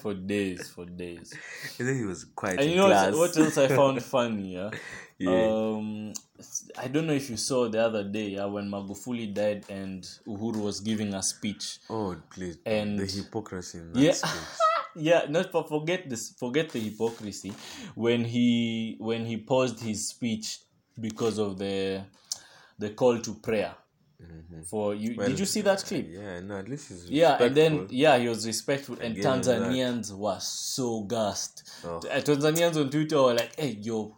[0.00, 1.32] for days, for days.
[1.78, 2.60] And then he was quite.
[2.60, 4.54] And you know what, what else I found funny?
[4.54, 4.70] Yeah?
[5.18, 5.30] Yeah.
[5.30, 6.12] Um,
[6.78, 10.62] I don't know if you saw the other day yeah, when Magufuli died and Uhuru
[10.62, 11.78] was giving a speech.
[11.88, 12.58] Oh, please.
[12.66, 14.12] And- the hypocrisy in that Yeah.
[14.12, 14.58] speech.
[14.96, 16.34] Yeah, not for forget this.
[16.38, 17.52] Forget the hypocrisy.
[17.94, 20.58] When he when he paused his speech
[21.00, 22.02] because of the
[22.78, 23.74] the call to prayer.
[24.70, 26.06] For you, Well, did you see that clip?
[26.08, 29.42] Yeah, no, at least he's Yeah, and then yeah, he was respectful, and gave him
[29.42, 29.44] that.
[29.44, 31.68] Tanzanians were so gassed.
[31.84, 31.96] Oh.
[31.98, 34.16] Uh, Tanzanians on Twitter were like, "Hey, yo,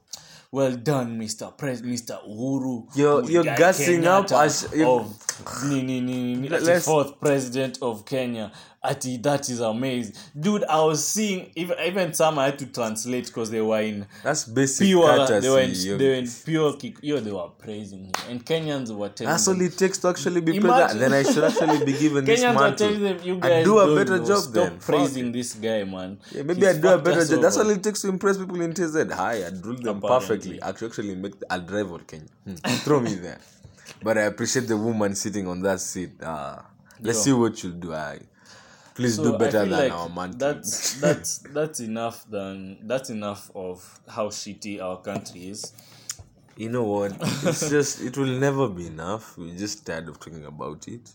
[0.52, 2.86] well done, Mister Pres, Mister Uhuru.
[2.94, 7.18] You're- you're gassing up Kenyatta as- you- of ni, ni, ni, ni, ati Let's- fourth
[7.18, 8.52] president of Kenya.
[8.88, 10.64] Ati, that is amazing, dude.
[10.64, 14.44] I was seeing even even some I had to translate because they were in That's
[14.44, 15.06] basic pure.
[15.06, 15.40] courtesy.
[15.40, 16.72] They were in, they were in pure.
[16.76, 20.08] kick- Yo, they were praising him, and Kenyans were telling That's all it takes to
[20.08, 21.00] actually be president.
[21.00, 22.76] Then I should actually be given this Kenyans mantle.
[22.88, 24.78] telling them, you I guys do a better job Stop then.
[24.78, 26.18] Praising this guy, man.
[26.32, 27.40] Yeah, maybe He's I do a better job.
[27.42, 29.10] That's all it takes to impress people in TZ.
[29.12, 30.08] Hi, I rule them Apparently.
[30.08, 30.62] perfectly.
[30.62, 32.26] I actually make I'll rival Kenya.
[32.44, 32.54] Hmm.
[32.86, 33.38] Throw me there.
[34.02, 36.10] But I appreciate the woman sitting on that seat.
[36.22, 36.66] Ah,
[37.00, 37.24] let's Yo.
[37.24, 37.94] see what you'll do.
[37.94, 38.18] I
[38.96, 40.32] please So do better than like our man.
[40.36, 42.24] That's that's that's enough.
[42.28, 45.72] Than that's enough of how shitty our country is.
[46.56, 47.12] you know what?
[47.20, 49.36] It's just it will never be enough.
[49.38, 51.10] We're just tired of talking about it.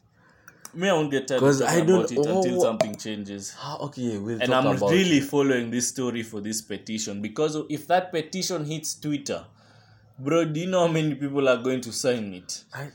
[0.73, 3.53] Me, I won't get tired of talking I don't- about it until oh, something changes.
[3.59, 5.25] Ah, okay, we'll And I'm really it.
[5.25, 9.43] following this story for this petition because if that petition hits Twitter,
[10.17, 12.63] bro, do you know how many people are going to sign it?
[12.73, 12.87] I,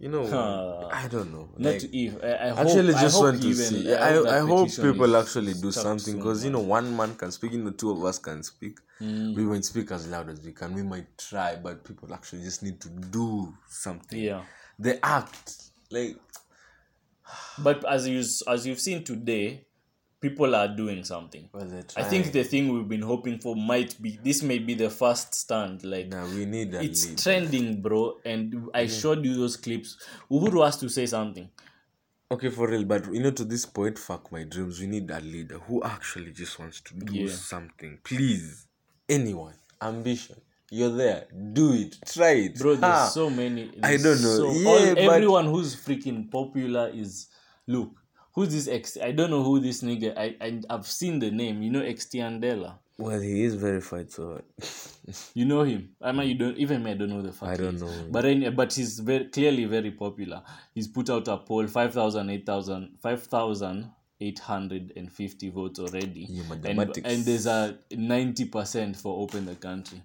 [0.00, 0.88] you know, Huh.
[0.92, 1.48] I don't know.
[1.56, 3.94] Not Like, if I, I hope, actually I just hope want to even- see.
[3.94, 7.32] I I, hope I hope people actually do something because you know one man can
[7.32, 8.78] speak, you know two of us can speak.
[9.00, 9.34] Mm.
[9.36, 10.74] We won't speak as loud as we can.
[10.74, 14.18] We might try, but people actually just need to do something.
[14.20, 14.42] Yeah.
[14.78, 15.54] They act
[15.90, 16.16] like
[17.58, 19.66] But as you as you've seen today,
[20.20, 21.48] people are doing something.
[21.52, 24.90] well, I think the thing we've been hoping for might be this may be the
[24.90, 25.84] first stand.
[25.84, 27.18] Like Nah, we need a it's lead.
[27.18, 28.18] trending, bro.
[28.24, 29.96] And I showed you those clips.
[30.30, 31.48] Uhuru has to say something.
[32.30, 34.80] Okay, for real, but you know, to this point, fuck my dreams.
[34.80, 37.32] We need a leader who actually just wants to do Yeah.
[37.32, 37.98] something.
[38.04, 38.66] Please,
[39.08, 40.36] anyone, ambition.
[40.70, 41.28] You're there.
[41.54, 41.96] Do it.
[42.04, 43.08] Try it, Bro, there's Ha.
[43.08, 43.70] so many.
[43.82, 44.36] I don't know.
[44.36, 47.28] So, Yeah, all, everyone who's freaking popular is
[47.66, 47.92] look.
[48.38, 48.96] Who's this ex?
[49.02, 50.16] I don't know who this nigga.
[50.16, 51.60] I, I I've seen the name.
[51.60, 52.74] You know Extiandela.
[52.96, 54.40] Well, he is verified, so
[55.34, 55.88] You know him.
[56.00, 56.92] I mean, you don't even me.
[56.92, 57.48] I don't know the fuck.
[57.48, 58.12] I don't know him.
[58.12, 60.42] But any, but he's very clearly very popular.
[60.72, 67.46] He's put out a poll: 5,000, 8,000, 5,000 850 votes already Yeah, and, and there's
[67.46, 70.02] a 90% for open the country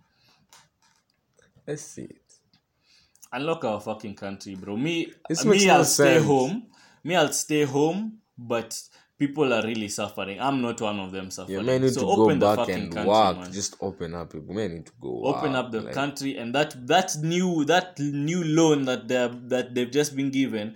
[1.66, 2.22] Let's see it.
[3.32, 6.68] unlock our fucking country bro me This me i'll stay home
[7.04, 8.80] me i'll stay home but
[9.20, 12.08] people are really suffering i'm not one of them Yeah, suffering man need so to
[12.08, 13.38] open go the back fucking and country work.
[13.38, 13.52] man.
[13.54, 14.32] Just open up.
[14.34, 15.24] People man need to go.
[15.26, 15.66] open work.
[15.66, 19.92] up the Like, country and that that new that new loan that they that they've
[19.92, 20.76] just been given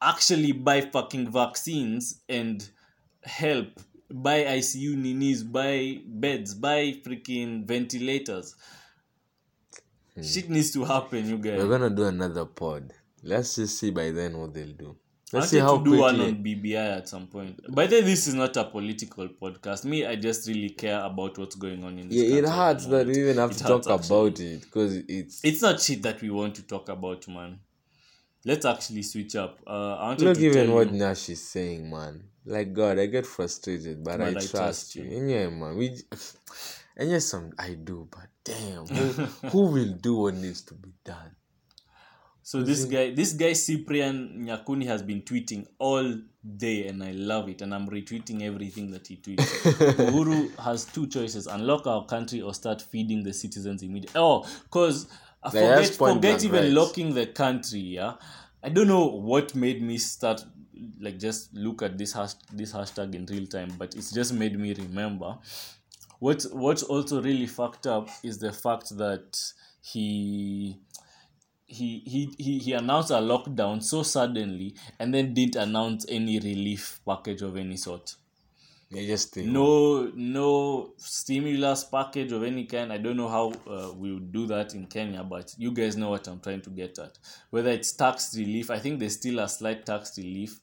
[0.00, 2.68] actually buy fucking vaccines and
[3.22, 3.68] help
[4.10, 8.56] buy ICU ninis buy beds buy freaking ventilators
[10.14, 10.22] hmm.
[10.22, 12.92] shit needs to happen you guys We're gonna do another pod.
[13.22, 14.96] Let's just see by then what they'll do.
[15.34, 16.30] I Let's see how to do one quickly.
[16.30, 17.74] on BBI at some point.
[17.74, 19.84] By the way, this is not a political podcast.
[19.86, 22.44] Me, I just really care about what's going on in this Yeah, it country at
[22.44, 24.16] the hurts that we even have It to talk actually.
[24.16, 25.40] about it because it's.
[25.42, 27.60] It's not shit that we want to talk about, man.
[28.44, 29.58] Let's actually switch up.
[29.66, 32.24] Uh, I wanted Look to even what you, Nash is saying, man.
[32.44, 35.04] Like God, I get frustrated, but, I, trust you.
[35.04, 35.96] And yeah, man, we.
[36.94, 40.90] And yes, some I do, but damn, who, who will do what needs to be
[41.02, 41.34] done?
[42.44, 46.16] So this guy, this guy Cyprian Nyakundi has been tweeting all
[46.56, 47.62] day, and I love it.
[47.62, 49.36] And I'm retweeting everything that he tweets.
[50.10, 54.20] Uhuru has two choices: unlock our country or start feeding the citizens immediately.
[54.20, 55.06] Oh, cause
[55.42, 56.72] uh, forget, forget blank, even right.
[56.72, 57.78] locking the country.
[57.78, 58.14] Yeah,
[58.62, 60.44] I don't know what made me start
[61.00, 64.58] like just look at this hash, this hashtag in real time, but it's just made
[64.58, 65.38] me remember.
[66.18, 69.40] What what's also really fucked up is the fact that
[69.80, 70.78] he
[71.72, 77.00] he he he, he announced a lockdown so suddenly and then didn't announce any relief
[77.06, 78.14] package of any sort
[78.90, 84.12] They just no no stimulus package of any kind i don't know how uh, we
[84.12, 87.18] would do that in kenya but you guys know what i'm trying to get at
[87.50, 90.60] whether it's tax relief i think there's still a slight tax relief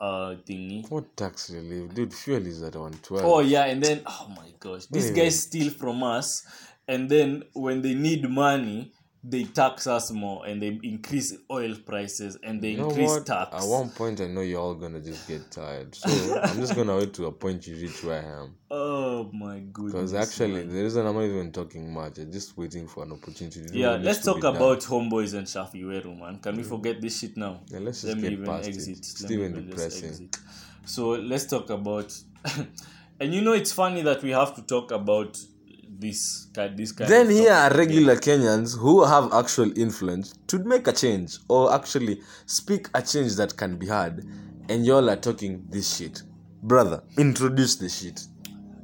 [0.00, 2.14] uh thingy What tax relief, dude?
[2.14, 3.24] Fuel is at one twelve.
[3.24, 5.16] Oh yeah, and then oh my gosh, these Wait.
[5.16, 6.42] guys steal from us,
[6.88, 12.38] and then when they need money, they tax us more, and they increase oil prices,
[12.42, 13.54] and they You increase tax.
[13.54, 15.94] At one point, I know you're all gonna just get tired.
[15.94, 18.54] So I'm just gonna wait to a point you reach where I am.
[18.72, 20.12] Oh my goodness.
[20.12, 20.68] Because actually, man.
[20.68, 23.66] the reason I'm not even talking much, I'm just waiting for an opportunity.
[23.66, 24.56] To yeah, let's talk be done.
[24.56, 26.38] about Homeboyz and Shaffie Weru, man.
[26.38, 27.60] Can we forget this shit now?
[27.66, 28.74] Yeah, let's just Let me get even past it.
[28.74, 28.98] exit.
[28.98, 30.30] It's Let me even depressing.
[30.86, 32.16] So let's talk about,
[33.20, 35.36] and you know it's funny that we have to talk about
[36.00, 37.10] this kind, this kind.
[37.10, 42.20] Then here are regular Kenyans who have actual influence to make a change or actually
[42.46, 44.24] speak a change that can be heard,
[44.68, 46.22] and y'all are talking this shit.
[46.62, 48.20] Brother, introduce the shit.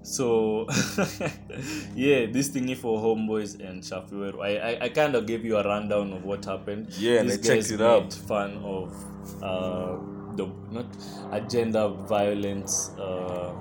[0.02, 0.66] So
[1.96, 4.40] yeah, this thingy for Homeboyz and Shaffie Weru.
[4.40, 6.90] I, I I kind of gave you a rundown of what happened.
[6.96, 8.12] Yeah, and These I checked it out.
[8.12, 8.94] Fun of
[9.42, 9.98] uh
[10.36, 10.86] the not
[11.32, 12.90] agenda violence.
[12.98, 13.52] Uh,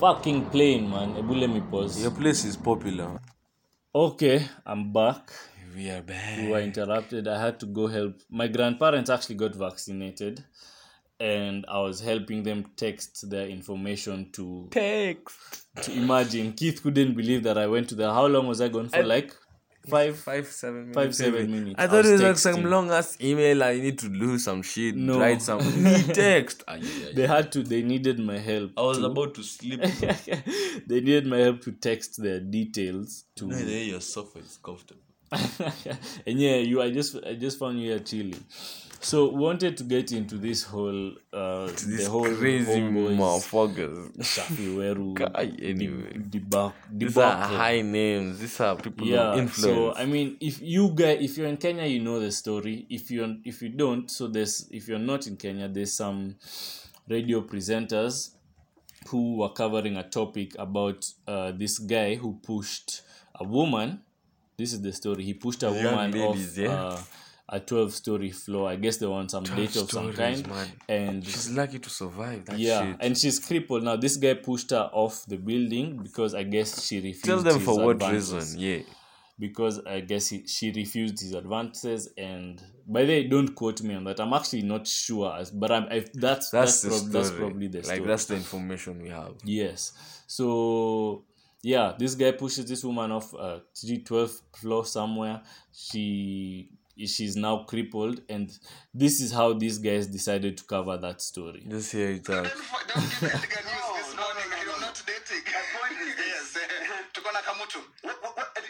[0.00, 1.16] fucking plane, man.
[1.16, 2.00] Ebu, let me pause.
[2.02, 3.20] Your place is popular.
[3.94, 5.30] Okay, I'm back.
[5.76, 6.38] We are back.
[6.38, 7.28] We were interrupted.
[7.28, 8.20] I had to go help.
[8.30, 10.42] My grandparents actually got vaccinated,
[11.18, 15.66] and I was helping them text their information to Text.
[15.82, 16.52] to imagine.
[16.54, 18.12] Keith couldn't believe that I went to the.
[18.12, 19.02] How long was I gone for?
[19.02, 19.34] like
[19.90, 20.16] five.
[20.18, 20.94] Five, minutes.
[20.94, 21.74] Five, seven minutes.
[21.78, 22.70] I I thought was it was like some texting.
[22.70, 23.62] long ass email.
[23.62, 25.18] I need to do some shit, No.
[25.20, 25.60] write some
[26.14, 26.62] text.
[26.68, 27.08] Yeah, yeah, yeah.
[27.14, 27.62] They had to.
[27.62, 28.72] They needed my help.
[28.76, 29.80] I was to- about to sleep.
[30.86, 33.46] they needed my help to text their details to.
[33.46, 35.02] no, there your sofa is comfortable.
[36.26, 36.82] and yeah, you.
[36.82, 37.16] I just.
[37.24, 38.42] I just found you here chilling.
[39.02, 41.12] So wanted to get into this whole.
[41.32, 44.14] Uh, This the whole crazy motherfuckers.
[44.18, 45.14] Shaffie Weru.
[45.20, 46.20] Guy, anyway.
[46.92, 48.38] These are high names.
[48.40, 49.78] These are people yeah of influence.
[49.78, 53.10] so i mean if you guys if you're in kenya you know the story if
[53.10, 56.36] you're if you don't so there's if you're not in kenya there's some
[57.08, 58.30] radio presenters
[59.08, 63.02] who were covering a topic about uh, this guy who pushed
[63.36, 64.00] a woman
[64.58, 66.70] this is the story he pushed a Young woman ladies, off yeah?
[66.70, 67.00] uh,
[67.50, 70.68] a 12 story floor i guess they want some date of some kind man.
[70.88, 72.96] and She's lucky to survive that yeah shit.
[73.00, 76.96] and she's crippled now this guy pushed her off the building because i guess she
[76.96, 78.60] refused Tell them for what advances reason.
[78.60, 78.78] Yeah.
[79.38, 82.10] because I guess he, she refused his advances.
[82.18, 84.20] And by the way, don't quote me on that.
[84.20, 87.12] I'm actually not sure, as, but I'm, I, that's That's, that's, the prob- story.
[87.12, 89.32] that's probably the like that's the information we have.
[89.44, 89.92] yes.
[90.26, 91.24] So
[91.62, 95.40] yeah, this guy pushes this woman off uh, 12th floor somewhere.
[95.72, 96.68] She
[97.06, 98.50] she's now crippled, and
[98.94, 101.64] this is how these guys decided to cover that story.
[101.68, 102.50] Just hear it out.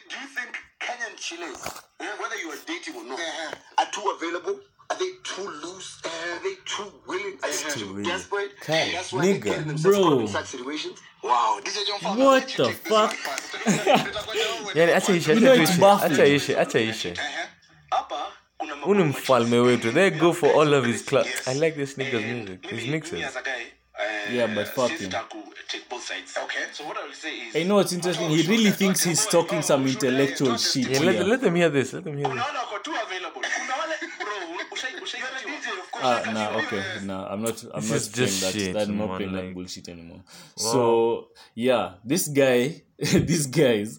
[0.09, 1.63] Do you think Kenyan shillings,
[2.01, 3.21] eh, whether you are dating or not,
[3.79, 4.59] are too available
[4.91, 6.01] Are they too loose?
[6.05, 7.39] Are they too willing?
[7.43, 8.03] Are they too willing.
[8.05, 8.51] desperate?
[8.61, 9.45] Kai, And that's why they nigga.
[9.45, 10.21] get themselves caught Bro.
[10.21, 10.99] in such situations.
[11.23, 13.11] Wow, DJ Joe Mfalme, What the take this fuck?
[13.11, 14.75] one first.
[14.75, 16.13] yani acha ishe You know acha it's tuishe baffling.
[16.13, 17.19] acha ishe acha ishe
[18.83, 21.49] huu ni machache mfalme wetu they go for all of his clubs Yes.
[21.49, 23.51] i like this nigga's music his mimi- mimi mixes as a guy,
[24.31, 25.11] uh, Yeah, but fuck sisi him.
[25.13, 25.39] taku
[25.69, 26.37] take both sides.
[26.45, 26.63] Okay.
[26.73, 28.29] So what I will say is I know what's interesting.
[28.29, 31.25] He really thinks he's talking some intellectual shit yeah let, here.
[31.25, 33.41] let them hear this let them hear this Kuna wale wako tu available.
[33.41, 36.05] Kuna wale bro, ushai ushai DJ of course.
[36.29, 37.65] Ah, nah, okay, nah, I'm not.
[37.75, 38.53] I'm This not playing just that.
[38.53, 40.21] shit, that I'm not man, playing that bullshit anymore.
[40.57, 42.83] So yeah, this guy,
[43.31, 43.99] these guys,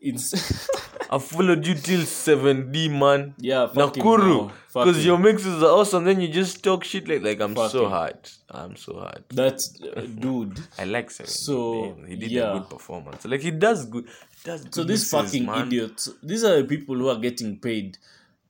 [0.00, 0.68] it's
[1.10, 3.34] I followed you till 7D, man.
[3.38, 4.50] Yeah, Nakuru.
[4.66, 6.04] Because your mixes are awesome.
[6.04, 7.88] Then you just talk shit like, like I'm so Fucking.
[7.88, 8.30] hard.
[8.50, 9.24] I'm so hard.
[9.30, 9.60] that
[9.96, 10.60] uh, dude.
[10.78, 11.28] I like 7D.
[11.28, 12.08] So, man.
[12.08, 12.50] He did yeah.
[12.50, 13.24] a good performance.
[13.24, 14.04] Like, he does good.
[14.04, 15.66] He does good So these fucking man.
[15.68, 16.10] idiots.
[16.22, 17.96] These are the people who are getting paid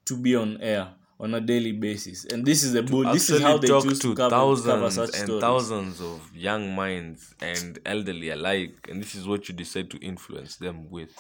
[0.07, 0.89] to be on air
[1.21, 3.05] on a daily basis, and this is the bull.
[3.13, 5.41] This is how they talk choose to cover, cover thousands such and stories.
[5.41, 8.89] thousands of young minds and elderly alike.
[8.89, 11.13] And this is what you decide to influence them with.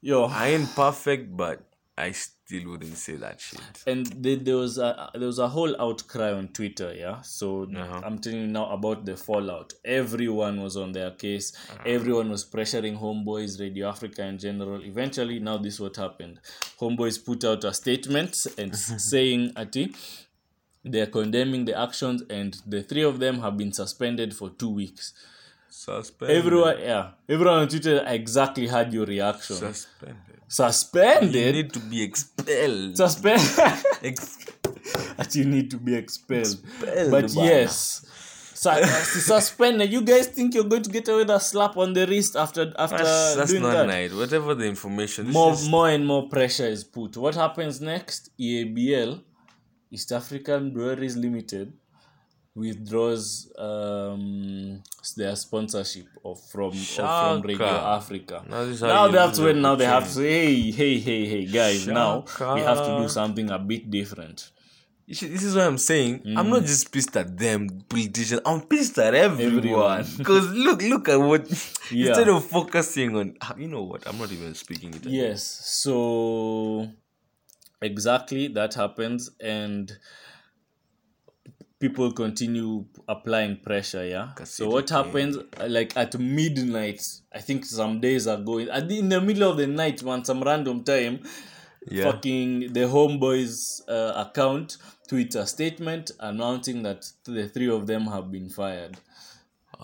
[0.00, 1.60] Yo, I ain't perfect, but
[1.96, 3.60] I still wouldn't say that shit.
[3.86, 7.20] and there, there was a there was a whole outcry on Twitter, yeah.
[7.20, 8.00] So Uh-huh.
[8.02, 9.74] I'm telling you now about the fallout.
[9.84, 11.52] Everyone was on their case.
[11.84, 14.82] Everyone was pressuring Homeboyz, Radio Africa in general.
[14.82, 16.40] Eventually, now this what happened.
[16.80, 18.74] Homeboyz put out a statement and
[19.10, 19.94] saying, "Ati."
[20.84, 24.70] They are condemning the actions, and the three of them have been suspended for two
[24.70, 25.12] weeks.
[25.84, 26.36] Suspended.
[26.36, 29.56] Everyone, yeah, everyone on Twitter exactly had your reaction.
[29.56, 30.16] Suspended.
[30.46, 32.96] Suspended, You need to be expelled.
[32.96, 34.18] Suspended.
[35.16, 36.40] That you need to be expelled.
[36.42, 37.46] Expelled, but bana.
[37.48, 37.76] yes,
[38.66, 39.92] uh, su- suspended.
[39.92, 42.72] You guys think you're going to get away with a slap on the wrist after
[42.78, 43.86] after that's that's doing not that?
[43.86, 44.12] nice.
[44.12, 45.30] Whatever the information.
[45.30, 47.16] More is, more and more pressure is put.
[47.16, 48.30] What happens next?
[48.38, 49.20] EABL,
[49.90, 51.72] East African Breweries Limited,
[52.54, 54.82] withdraws um
[55.16, 58.44] their sponsorship of from of from Radio Africa.
[58.48, 61.26] Now this is how Now that's when now they have to say, hey, hey, hey,
[61.26, 64.50] hey, guys, now we have to do something a bit different.
[65.10, 66.22] See, this is what I'm saying.
[66.36, 68.40] I'm not just pissed at them politicians.
[68.46, 69.58] I'm pissed at everyone.
[69.58, 70.06] Everyone.
[70.16, 71.48] Because look, look at what.
[71.90, 72.08] Yeah.
[72.08, 74.06] Instead of focusing on, ah, you know what?
[74.08, 75.04] I'm not even speaking it.
[75.04, 75.42] Yes.
[75.82, 76.88] So
[77.82, 79.92] exactly that happens and
[81.82, 84.28] people continue applying pressure, yeah.
[84.44, 87.02] So what happens like at midnight,
[87.34, 90.42] I think some days ago, at the- in the middle of the night, man, some
[90.44, 91.18] random time,
[91.90, 92.04] Yeah.
[92.12, 94.76] fucking the Homeboyz uh, account
[95.10, 98.96] tweets a statement announcing that the three of them have been fired.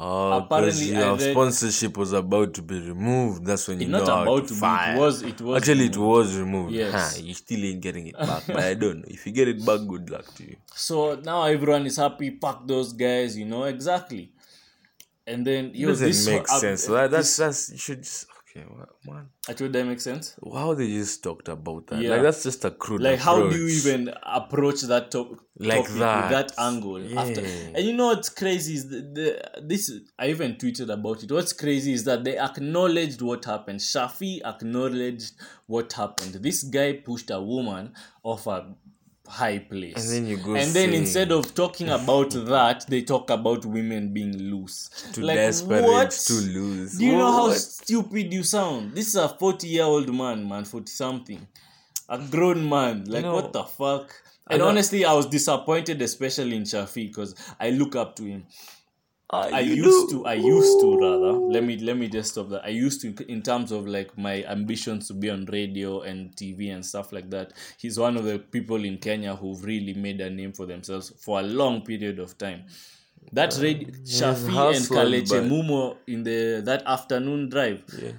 [0.00, 3.44] Oh, Apparently, your read- sponsorship was about to be removed.
[3.44, 5.96] That's when you know not about to to be, it was- it was Actually, it
[5.96, 6.72] was removed.
[6.72, 7.16] Yes.
[7.16, 8.44] Huh, you still ain't getting it back.
[8.46, 9.08] but I don't know.
[9.08, 10.56] If you get it back, good luck to you.
[10.72, 12.30] So now everyone is happy.
[12.30, 14.30] Pack those guys, you know exactly.
[15.26, 16.86] And then It doesn't this make uh, sense.
[16.86, 18.26] That, that's that's you should just
[18.58, 19.28] okay, what, man.
[19.48, 20.36] Actually, that makes sense.
[20.52, 22.00] How they just talked about that?
[22.00, 22.10] Yeah.
[22.10, 23.00] Like that's just a crude.
[23.02, 26.22] Like, how do you even approach that to- Like topic that.
[26.22, 27.18] with that angle?
[27.18, 29.90] After, and you know what's crazy is the, the this.
[30.18, 31.32] I even tweeted about it.
[31.32, 33.80] What's crazy is that they acknowledged what happened.
[33.80, 35.32] Shaffie acknowledged
[35.66, 36.34] what happened.
[36.34, 38.74] This guy pushed a woman off a
[39.28, 43.02] high place, And then you go and then say- instead of talking about that, they
[43.02, 44.90] talk about women being loose.
[45.12, 46.10] Too like desperate what?
[46.10, 46.98] to lose.
[46.98, 48.94] Do you know how stupid you sound?
[48.94, 51.46] This is a 40 year old man, man, 40 something.
[52.08, 53.04] A grown man.
[53.04, 54.14] Like, know, what the fuck?
[54.50, 58.46] And know- honestly, I was disappointed, especially in Shaffie, because I look up to him.
[59.30, 60.22] Ah, I used do.
[60.22, 61.32] to, I used to rather.
[61.38, 62.64] Let me let me just stop that.
[62.64, 66.72] I used to, in terms of like my ambitions to be on radio and TV
[66.74, 67.52] and stuff like that.
[67.78, 71.40] He's one of the people in Kenya who've really made a name for themselves for
[71.40, 72.64] a long period of time.
[73.32, 78.12] That radio, Shaffie and Kalekye Mumo in the that afternoon drive, Yeah.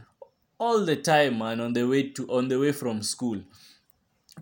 [0.60, 1.60] all the time, man.
[1.60, 3.42] On the way to on the way from school,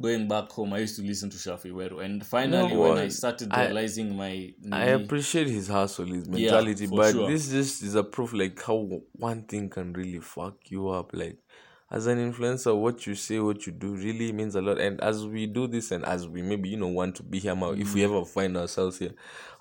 [0.01, 3.07] going back home, I used to listen to Shaffie Weru, and finally, know when I
[3.10, 7.29] started I- realizing my I appreciate his hustle, his mentality, for but sure.
[7.29, 11.12] this just is a proof like how one thing can really fuck you up.
[11.13, 11.38] Like
[11.89, 14.78] as an influencer, what you say, what you do really means a lot.
[14.78, 17.56] And as we do this and as we maybe, you know, want to be here
[17.56, 19.12] now, if we ever find ourselves here,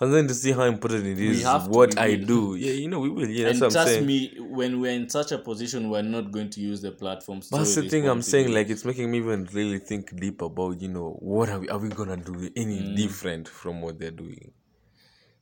[0.01, 2.57] I'm going to see how important it is to, what I do.
[2.59, 3.29] Yeah, you know, we will.
[3.29, 4.07] Yeah, that's and what I'm trust saying.
[4.07, 7.49] me, when we're in such a position, we're not going to use the platforms.
[7.49, 10.81] But that's the thing I'm saying, like it's making me even really think deep about,
[10.81, 12.97] you know, what are we are we gonna do any Mm.
[12.97, 14.51] different from what they're doing?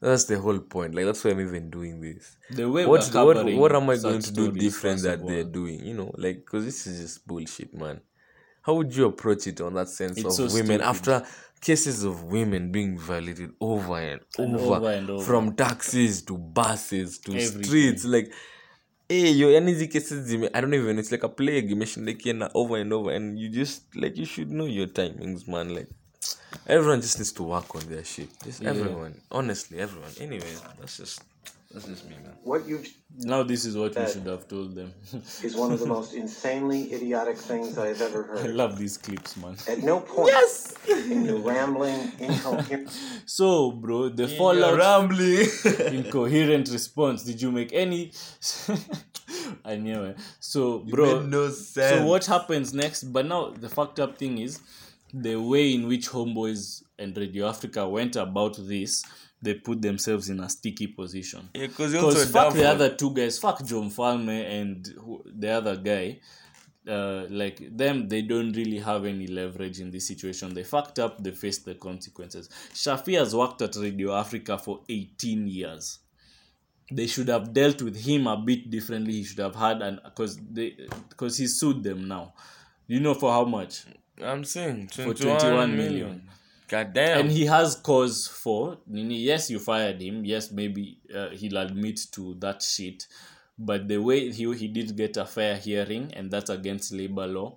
[0.04, 0.94] That's the whole point.
[0.94, 2.36] Like that's why I'm even doing this.
[2.50, 5.78] the way What we're what what am I going to do different that they're doing?
[5.88, 8.00] You know, like because this is just bullshit, man.
[8.66, 10.92] how would you approach it on that sense It's of so women stupid.
[10.92, 11.14] after
[11.60, 15.24] cases of women being violated over and, And over, over and over.
[15.24, 17.62] from taxis to buses to Everything.
[17.64, 18.28] streets like
[19.08, 22.08] hey yo yani hizi cases zime i don't even it's like a plague You mentioned
[22.08, 25.88] imeshindikiana over and over and you just like you should know your timings man like
[26.66, 31.22] everyone just needs to work on their shit just everyone honestly everyone anyway that's just
[31.74, 32.86] that's just me man What you've
[33.18, 34.92] Now this is what we should have told them.
[35.42, 38.46] is one of the most insanely idiotic things I've ever heard.
[38.46, 39.56] I love these clips, man.
[39.68, 40.74] At no point yes!
[40.88, 42.90] in your rambling, incoherent
[43.26, 45.46] So, bro, the You're fallout rambling
[45.98, 47.22] incoherent response.
[47.24, 48.12] Did you make any?
[49.64, 50.16] I knew it.
[50.40, 53.04] So, bro, made no so what happens next?
[53.04, 54.60] But now the fucked up thing is
[55.22, 59.04] the way in which Homeboyz and Radio Africa went about this.
[59.40, 61.48] They put themselves in a sticky position.
[61.54, 64.28] Yeah, 'cause you're also Because fuck the other two guys, fuck Joe Mfalme
[64.60, 66.20] and who, the other guy.
[66.86, 70.52] Uh, like them, they don't really have any leverage in this situation.
[70.52, 71.22] They fucked up.
[71.22, 72.48] They faced the consequences.
[72.74, 76.00] Shaffie has worked at Radio Africa for 18 years.
[76.92, 79.14] They should have dealt with him a bit differently.
[79.14, 80.76] He should have had an because they
[81.08, 82.34] because he sued them now.
[82.86, 83.84] You know for how much?
[84.22, 85.76] I'm saying 21, 21 million.
[85.76, 86.28] million.
[86.68, 89.16] god damn and he has cause for Nini.
[89.16, 90.24] Yes, you fired him.
[90.24, 93.06] Yes, maybe uh, he'll admit to that shit.
[93.58, 97.56] But the way he he did get a fair hearing, and that's against labor law.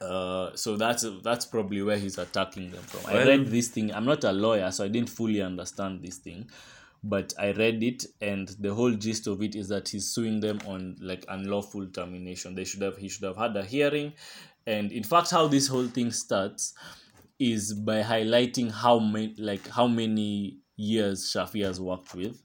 [0.00, 3.10] Uh, so that's that's probably where he's attacking them from.
[3.10, 3.92] I read this thing.
[3.92, 6.50] I'm not a lawyer, so I didn't fully understand this thing,
[7.02, 10.58] but I read it, and the whole gist of it is that he's suing them
[10.66, 12.54] on like unlawful termination.
[12.54, 14.12] They should have he should have had a hearing,
[14.66, 16.74] and in fact, how this whole thing starts
[17.38, 22.40] is by highlighting how many like how many years Shaffie has worked with.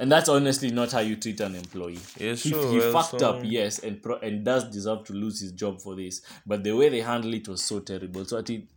[0.00, 2.00] And that's honestly not how you treat an employee.
[2.18, 5.12] Yeah, he, sure, he well, fucked so- up, yes, and pro- and does deserve to
[5.12, 6.20] lose his job for this.
[6.44, 8.24] But the way they handle it was so terrible.
[8.24, 8.70] So I think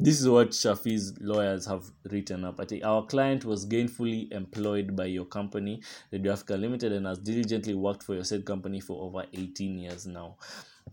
[0.00, 2.58] this is what Shaffie's lawyers have written up.
[2.58, 7.18] I think our client was gainfully employed by your company, Radio Africa Limited, and has
[7.18, 10.36] diligently worked for your said company for over 18 years now.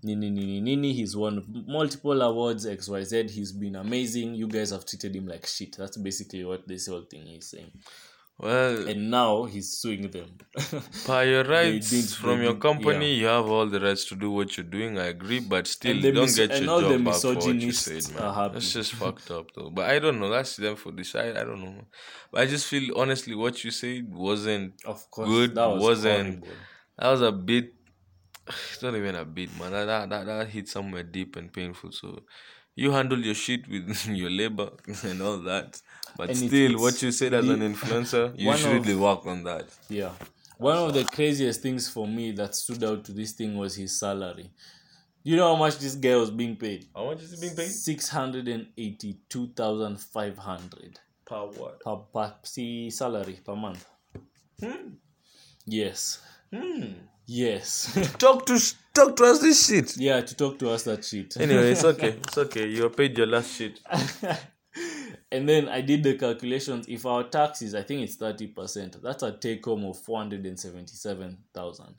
[0.04, 3.30] Nini Nini Nini, he's won multiple awards, XYZ.
[3.30, 4.36] He's been amazing.
[4.36, 5.76] You guys have treated him like shit.
[5.78, 7.72] That's basically what this whole thing is saying.
[8.38, 10.30] well And now he's suing them.
[11.08, 13.22] by your rights from your company yeah.
[13.22, 16.12] you have all the rights to do what you're doing i agree but still the
[16.14, 19.30] don't mis- get your the job back for what you said man that's just fucked
[19.32, 21.84] up though but i don't know that's them for this i, I don't know
[22.32, 26.30] but i just feel honestly what you said wasn't Of course, good that was wasn't
[26.46, 26.48] horrible.
[26.98, 27.74] that was a bit
[28.72, 31.92] it's not even a bit man that, that, that, that hit somewhere deep and painful
[31.92, 32.24] so
[32.76, 34.72] you handle your shit with your labor
[35.04, 35.82] and all that
[36.18, 39.44] but And still what you said as an influencer you should of- really work on
[39.44, 40.12] that Yeah.
[40.58, 43.98] One of the craziest things for me that stood out to this thing was his
[43.98, 44.52] salary.
[45.24, 46.88] You know how much this guy was being paid?
[46.94, 51.80] how much is it being paid Six hundred and eighty-two thousand five hundred per what
[51.82, 53.86] per, per see salary per month.
[54.62, 54.96] Hmm.
[55.66, 56.22] Yes.
[56.54, 56.92] Hmm.
[57.30, 57.98] Yes.
[58.18, 58.60] talk to
[58.94, 61.38] talk to us this shit yeah, to talk to us that shit.
[61.38, 63.80] anyway it's okay it's okay you paid your last shit
[65.32, 66.88] and then I did the calculations.
[66.88, 68.98] If our taxes, I think it's thirty percent.
[69.02, 71.96] That's a take home of four hundred and seventy-seven thousand.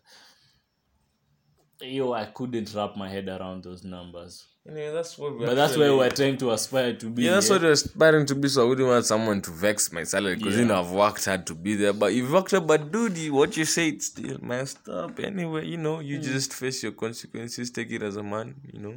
[1.81, 4.47] Yo, I couldn't wrap my head around those numbers.
[4.69, 7.23] Anyway that's what we're But that's where we're trying to aspire to be.
[7.25, 7.55] yeah, that's eh?
[7.55, 8.49] what you're aspiring to be.
[8.49, 11.47] So I wouldn't want someone to vex my salary because you know I've worked hard
[11.49, 11.93] to be there.
[11.93, 15.19] But you've worked hard, but dude, you, what you say it's still messed up.
[15.21, 16.03] Anyway, you know, Hmm.
[16.03, 18.95] you just face your consequences, take it as a man, you know.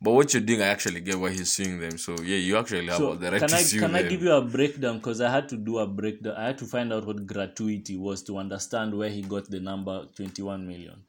[0.00, 1.98] But what you're doing, I actually get why he's suing them.
[1.98, 4.04] So yeah, you actually have all So the right can to I sue can them.
[4.06, 6.34] I give you a breakdown because I had to do a breakdown.
[6.36, 10.04] I had to find out what gratuity was to understand where he got the number
[10.14, 11.02] twenty one million.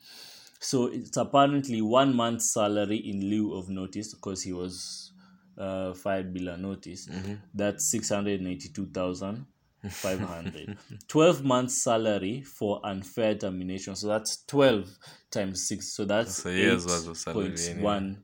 [0.59, 5.13] So it's apparently one month's salary in lieu of notice because he was
[5.57, 7.07] uh, fired below notice.
[7.07, 7.33] Mm-hmm.
[7.53, 9.45] That's six hundred eighty two thousand
[9.89, 10.77] five hundred.
[11.07, 13.95] 12 months salary for unfair termination.
[13.95, 14.89] So that's 12
[15.31, 15.93] times 6.
[15.93, 18.17] So that's That's year's worth of salary 8.1 anyway.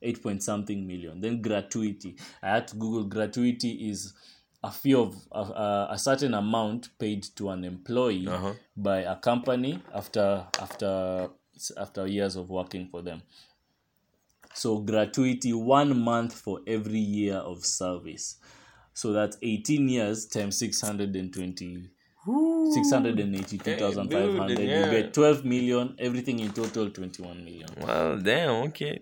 [0.00, 1.20] 8 point something million.
[1.20, 2.16] Then gratuity.
[2.42, 4.14] I had to Google gratuity is
[4.64, 8.54] a fee of a, a, a certain amount paid to an employee Uh-huh.
[8.76, 11.28] by a company after after
[11.76, 13.22] after years of working for them.
[14.54, 18.36] So gratuity one month for every year of service.
[18.94, 21.88] So that's 18 years times 620
[22.74, 24.58] 682,500.
[24.58, 27.66] Hey, dude, You get 12 million, everything in total 21 million.
[27.80, 29.00] Well, damn, okay.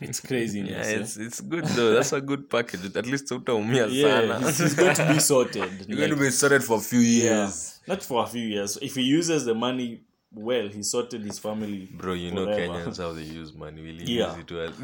[0.00, 0.60] It's crazy.
[0.60, 1.92] yeah, it's it's good though.
[1.94, 2.94] That's a good package.
[2.96, 4.48] At least utaumia Yeah, sana.
[4.48, 5.70] it's, it's going to be sorted.
[5.88, 7.80] You're going to be sorted for a few yeah, years.
[7.86, 8.76] not for a few years.
[8.82, 10.00] If he uses the money
[10.32, 10.68] well.
[10.68, 11.88] He sorted his family.
[11.92, 12.46] Bro, you know.
[12.46, 13.82] Kenyans how they use money.
[13.82, 14.38] We Yeah.
[14.38, 14.74] it to us.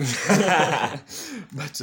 [1.54, 1.80] but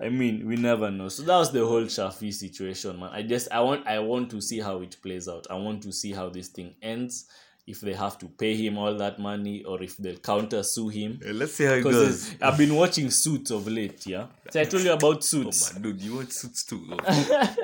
[0.00, 1.08] I mean, we never know.
[1.08, 3.10] So that was the whole Shaffie situation, man.
[3.12, 5.46] I just I want I want to see how it plays out.
[5.50, 7.26] I want to see how this thing ends.
[7.68, 11.20] If they have to pay him all that money, or if they'll counter sue him.
[11.24, 12.34] Let's see how it goes.
[12.40, 14.26] I've been watching Suits of late, yeah.
[14.50, 15.74] So I told you about Oh Suits.
[15.74, 16.80] man, dude, you watch suits too.
[17.06, 17.56] Oh.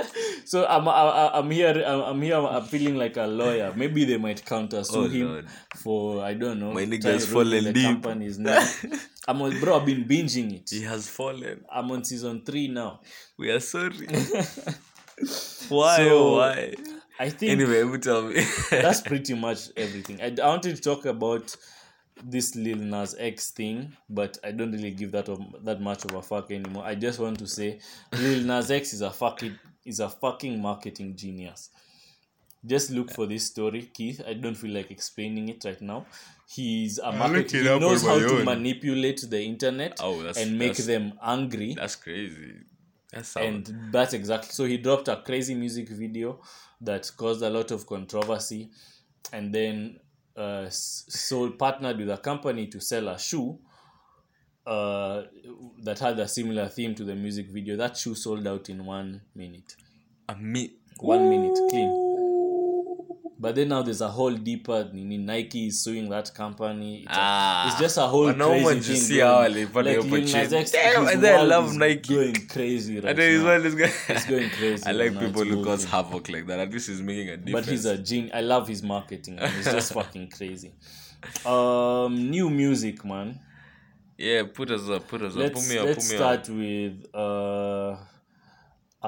[0.45, 3.73] So I'm I, I'm here I'm, here I'm feeling like a lawyer.
[3.75, 5.47] Maybe they might counter sue Oh, him Lord.
[5.77, 6.73] for I don't know.
[6.73, 7.85] My nigga's fallen the deep.
[7.85, 8.63] company's name.
[9.29, 9.81] I'm on, bro.
[9.81, 10.69] I've been binging it.
[10.71, 11.65] he has fallen.
[11.73, 13.01] I'm on season three now.
[13.39, 14.07] We are sorry.
[15.69, 15.97] why?
[15.97, 16.75] So- oh, why?
[17.19, 18.45] I think Anyway, you tell me.
[18.71, 20.21] that's pretty much everything.
[20.21, 21.55] I, I wanted to talk about
[22.23, 26.15] this Lil Nas X thing, but I don't really give that of, that much of
[26.15, 26.85] a fuck anymore.
[26.85, 27.81] I just want to say
[28.13, 31.71] Lil Nas X is a fucking is a fucking marketing genius.
[32.67, 34.23] Just look for this story, Keith.
[34.27, 36.07] I don't feel like explaining it right now.
[36.49, 37.67] He's a marketing.
[37.67, 38.45] it He knows how to own.
[38.45, 42.55] manipulate the internet Oh, and make them angry That's crazy.
[43.15, 46.41] That's and that's exactly so he dropped a crazy music video
[46.81, 48.71] that caused a lot of controversy.
[49.33, 50.01] And then
[50.37, 53.61] uh s- sold partnered with a company to sell a shoe
[54.67, 55.25] uh
[55.83, 57.77] that had a similar theme to the music video.
[57.77, 59.77] That shoe sold out in one minute.
[60.29, 62.04] I mean, one minute clean
[63.45, 67.03] but then now there's a whole deeper Nike is suing that company.
[67.03, 67.69] It's, a- Ah.
[67.69, 68.97] it's just a whole no crazy one thing.
[68.97, 70.57] see how they put the like Lil Nas opportunity.
[70.57, 72.15] X, Damn, and then I love Nike.
[72.15, 73.59] Going crazy right know he's now.
[73.77, 73.93] guy.
[74.15, 76.59] It's going crazy I like right people who cause havoc like that.
[76.61, 77.67] At least he's making a difference.
[77.67, 78.33] but he's a genius.
[78.35, 79.37] I love his marketing.
[79.37, 79.53] Man.
[79.59, 80.73] It's just fucking crazy.
[81.45, 83.39] Um, new music, man.
[84.17, 84.43] yeah.
[84.59, 85.07] Put us up.
[85.09, 85.39] Put us up.
[85.41, 85.85] Let's Put me up.
[85.87, 86.57] let's Put me start up.
[86.57, 87.97] with uh,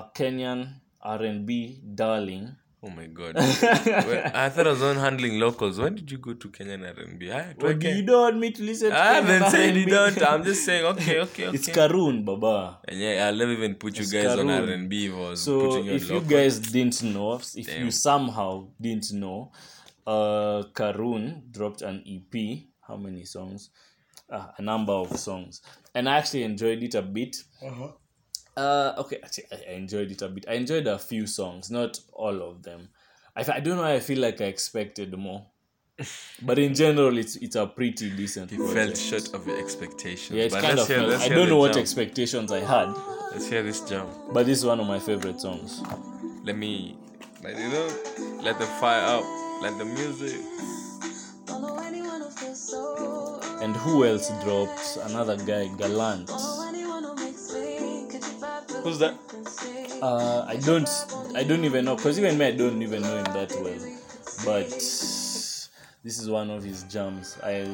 [0.00, 0.60] a Kenyan
[1.02, 2.56] R and B darling.
[2.86, 3.34] Oh my god.
[3.34, 5.78] well, I thought I was on handling locals.
[5.80, 7.32] When did you go to Kenyan R&B?
[7.32, 10.22] I, Well, you don't want me to listen to I haven't said you don't.
[10.22, 10.84] I'm just saying.
[10.92, 11.56] Okay, okay, okay.
[11.56, 12.78] It's Karun, Baba.
[12.86, 14.68] and yeah, I'll never even put you It's guys on Karun.
[14.68, 15.06] R&B.
[15.06, 18.68] If I was So putting you on if you guys didn't know, if you somehow
[18.80, 19.50] didn't know,
[20.06, 22.34] uh, Karun dropped an EP.
[22.86, 23.70] How many songs?
[24.30, 25.60] Ah, a number of songs,
[25.94, 27.36] and I actually enjoyed it a bit.
[28.56, 30.46] Uh, okay, actually, I I enjoyed it a bit.
[30.48, 32.88] I enjoyed a few songs, not all of them.
[33.36, 33.84] I, I don't know.
[33.84, 35.44] I feel like I expected more,
[36.42, 38.50] but in general, it's it's a pretty decent.
[38.50, 38.74] He project.
[38.76, 40.30] fell short of your expectations.
[40.36, 40.96] Yeah, it's but kind let's of.
[40.96, 41.82] hear, felt- let's I don't the know what jam.
[41.82, 42.88] expectations I had,
[43.32, 44.06] Let's hear this jam.
[44.32, 45.82] but this is one of my favorite songs.
[46.44, 46.96] Let me,
[47.44, 47.88] like, you know,
[48.42, 49.24] let the fire up,
[49.62, 50.40] let the music.
[51.44, 53.40] Don't know anyone who feels so.
[53.60, 54.96] And who else dropped?
[55.10, 56.30] Another guy, Gallant.
[58.86, 59.18] Who's that?
[60.00, 60.88] Uh, I don't,
[61.34, 63.80] I don't even know, cause even me, I don't even know him that well.
[64.44, 65.70] But this
[66.04, 67.36] is one of his jams.
[67.42, 67.66] I,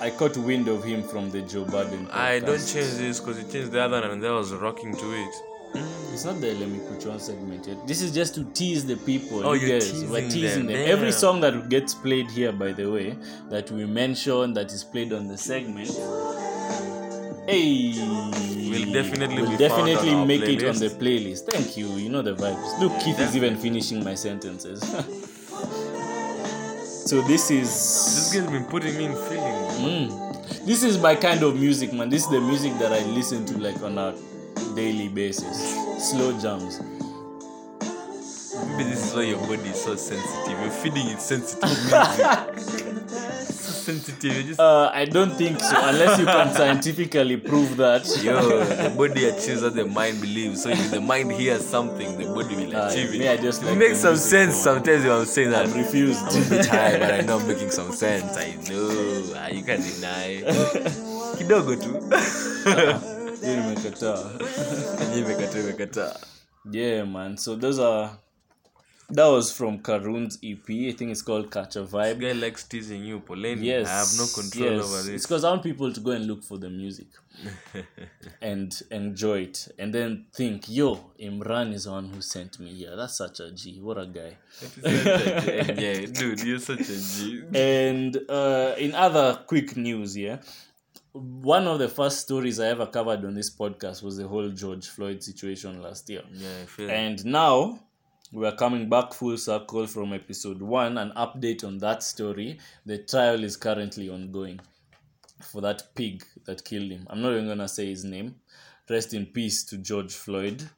[0.00, 2.08] I caught wind of him from the Joe Budden.
[2.12, 5.12] I don't change this because you changed the other one and I was rocking to
[5.12, 5.34] it.
[6.12, 7.84] It's not the let me put you on segment yet.
[7.88, 9.44] This is just to tease the people.
[9.44, 10.04] Oh, you you're guys.
[10.04, 10.76] We're teasing teasing them.
[10.76, 10.88] them.
[10.88, 11.18] Every Damn.
[11.18, 13.16] song that gets played here, by the way,
[13.48, 15.90] that we mention that is played on the segment.
[17.50, 17.90] Hey,
[18.70, 21.50] Will definitely found definitely make it on the playlist.
[21.50, 21.88] Thank you.
[21.88, 22.78] You know the vibes.
[22.78, 24.80] Look, Keith is even finishing my sentences.
[27.08, 29.80] so this is This is guy's been putting me in feelings.
[29.80, 30.64] Mm.
[30.64, 32.08] This is my kind of music, man.
[32.08, 34.14] This is the music that I listen to like on a
[34.76, 35.74] daily basis.
[36.08, 36.78] Slow jams.
[38.76, 40.60] Maybe this is why your body is so sensitive.
[40.60, 41.68] You're feeding it sensitive
[42.60, 43.66] music.
[43.90, 44.46] sensitive.
[44.46, 48.06] Just Uh, I don't think so, unless you can scientifically prove that.
[48.22, 48.40] Yo,
[48.82, 50.62] the body achieves what the mind believes.
[50.62, 53.28] So if the mind hears something, the body will Uh, achieve it.
[53.28, 55.66] I just it like makes some sense sometimes when I'm saying that.
[55.66, 56.20] I'm refused.
[56.22, 58.36] I'm a bit high, but I know I'm making some sense.
[58.36, 59.34] I know.
[59.36, 60.42] Ah, you can't deny.
[61.38, 61.90] Kidogo tu.
[65.14, 66.16] Nimekataa.
[66.70, 67.36] Yeah, man.
[67.36, 68.10] So those are.
[69.12, 70.68] That was from Karun's EP.
[70.68, 72.20] I think it's called Catch a This Vibe.
[72.20, 73.62] guy likes teasing you, Pauline.
[73.62, 73.88] Yes.
[73.88, 74.84] I have no control yes.
[74.84, 75.08] over this.
[75.08, 77.08] It's because I want people to go and look for the music
[78.42, 82.94] and enjoy it and then think, yo, Imran is the one who sent me here.
[82.94, 83.80] That's such a G.
[83.80, 84.36] What a guy.
[84.84, 87.42] yeah, dude, you're such a G.
[87.54, 90.38] And uh, in other quick news, yeah,
[91.12, 94.88] one of the first stories I ever covered on this podcast was the whole George
[94.88, 96.22] Floyd situation last year.
[96.32, 97.80] Yeah, I feel And now
[98.32, 100.98] we are coming back full circle from episode one.
[100.98, 102.58] An update on that story.
[102.86, 104.60] The trial is currently ongoing
[105.42, 107.06] for that pig that killed him.
[107.10, 108.36] I'm not even gonna say his name.
[108.88, 110.68] Rest in peace to George Floyd.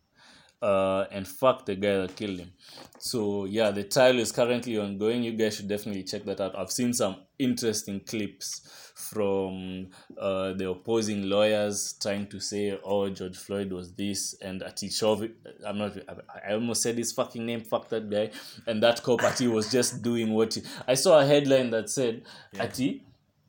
[0.62, 2.52] uh, and fuck the guy that killed him.
[2.98, 5.24] So yeah, the trial is currently ongoing.
[5.24, 6.56] You guys should definitely check that out.
[6.56, 9.88] I've seen some interesting clips from
[10.18, 15.34] uh, the opposing lawyers trying to say, "Oh, George Floyd was this," and Ati Chauvin.
[15.66, 15.96] I'm not.
[16.08, 17.62] I- almost said his fucking name.
[17.62, 18.30] Fuck that guy.
[18.66, 22.22] And that cop Ati was just doing what he, I saw a headline that said,
[22.58, 23.02] "Ati."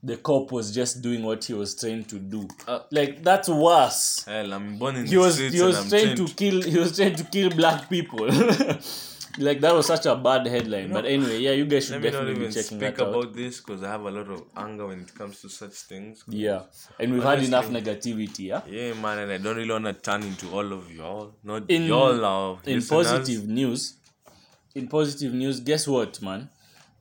[0.06, 2.46] The cop was just doing what he was trained to do.
[2.68, 6.18] Uh, like that's worse Hell, I'm born in he the was he was trying trained
[6.28, 8.28] to kill he was trying to kill black people
[9.40, 12.10] like that was such a bad headline but anyway yeah you guys should Let me
[12.10, 14.28] not definitely even be checking speak that out about this because I have a lot
[14.30, 16.24] of anger when it comes to such things.
[16.28, 16.62] yeah
[17.00, 20.24] and we've had enough negativity yeah Yeah, man, and I don't really want to turn
[20.24, 21.34] into all of y'all.
[21.44, 22.60] Not in y'all now.
[22.66, 23.96] in positive news
[24.76, 26.50] in positive news guess what man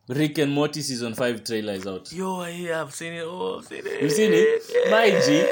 [0.09, 3.25] rick and morty season 5 trailer is out Yo, yeah, I've seen it.
[3.27, 4.03] Oh, I've seen it.
[4.03, 5.47] you seen it my g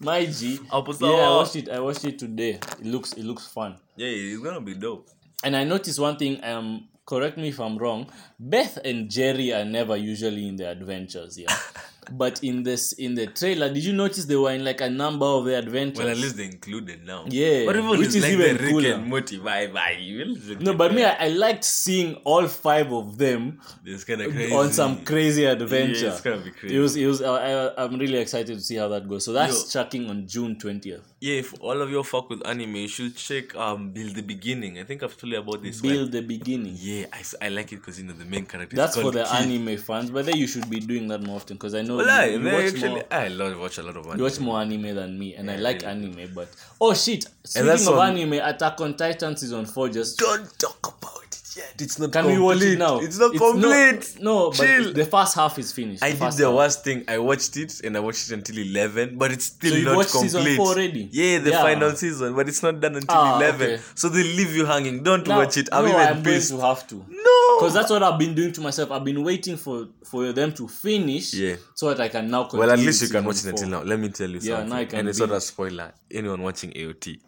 [0.00, 0.58] my g
[1.00, 4.42] yeah i watched it i watched it today it looks it looks fun Yeah, it's
[4.42, 5.08] gonna be dope.
[5.44, 6.42] And I noticed one thing.
[6.42, 8.10] Um, correct me if I'm wrong.
[8.38, 11.54] Beth and Jerry are never usually in their adventures, yeah.
[12.12, 15.26] but in this in the trailer, did you notice they were in like a number
[15.26, 15.98] of their adventures?
[15.98, 17.24] Well, at least they included now.
[17.28, 18.92] Yeah, But which it's is like even the Rick cooler.
[18.94, 20.60] and Morty vibe.
[20.60, 24.54] no, but me, I, I liked seeing all five of them it's kind of crazy.
[24.54, 26.06] on some crazy adventure.
[26.06, 26.76] Yeah, it's gonna be crazy.
[26.76, 27.22] It was, it was.
[27.22, 29.24] Uh, I, I'm really excited to see how that goes.
[29.24, 31.02] So that's tracking on June twentieth.
[31.20, 34.78] Yeah, if all of you fuck with anime, you should check um Build the Beginning.
[34.78, 35.80] I think I've told you about this.
[35.80, 36.76] Build the beginning.
[36.78, 38.74] Yeah, I, I like it because you know the main character.
[38.74, 39.50] is That's for the Kid.
[39.50, 42.10] anime fans, but then you should be doing that more often because I know Well,
[42.10, 43.04] I, you, you watch actually, more.
[43.10, 44.18] I love watch a lot of anime.
[44.18, 46.30] You watch more anime than me, and I like anime.
[46.34, 46.48] But
[46.80, 47.24] oh shit!
[47.44, 50.18] Speaking of on- anime, Attack on Titan season four just.
[50.18, 51.74] Don't talk about it yet.
[51.80, 52.38] It's not Can complete.
[52.38, 52.98] we watch it now?
[53.00, 54.16] It's not complete.
[54.20, 54.84] No, no Chill.
[54.84, 56.02] but the first half is finished.
[56.02, 56.54] I The did the half.
[56.54, 57.04] worst thing.
[57.08, 59.96] I watched it and I watched it until eleven, but it's still So you not
[59.96, 60.30] watched complete.
[60.30, 61.08] season four already?
[61.12, 61.62] Yeah, the Yeah.
[61.62, 63.70] final season, but it's not done until Ah, eleven.
[63.72, 63.82] okay.
[63.94, 65.02] So they leave you hanging.
[65.02, 65.68] Don't Now- watch it.
[65.72, 66.50] I'm no, even I'm pissed.
[66.50, 66.94] going to have to.
[67.08, 68.90] No, Because that's what I've been doing to myself.
[68.90, 71.56] I've been waiting for for them to finish, Yeah.
[71.74, 72.48] so that I can now.
[72.52, 73.82] Well, at least you can watch it until now.
[73.82, 74.68] Let me tell you Yeah, something.
[74.70, 75.92] now I can and it's not a spoiler.
[76.10, 77.18] Anyone watching AOT,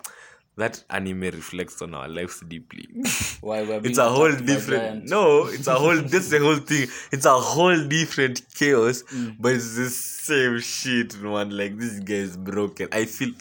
[0.56, 2.86] that anime reflects on our lives deeply.
[3.40, 5.08] Why we're being it's a whole different.
[5.10, 5.96] No, it's a whole.
[6.12, 6.88] that's the whole thing.
[7.12, 9.36] It's a whole different chaos, Mm.
[9.38, 11.50] but it's the same shit, man.
[11.56, 12.88] Like this guy is broken.
[12.92, 13.32] I feel.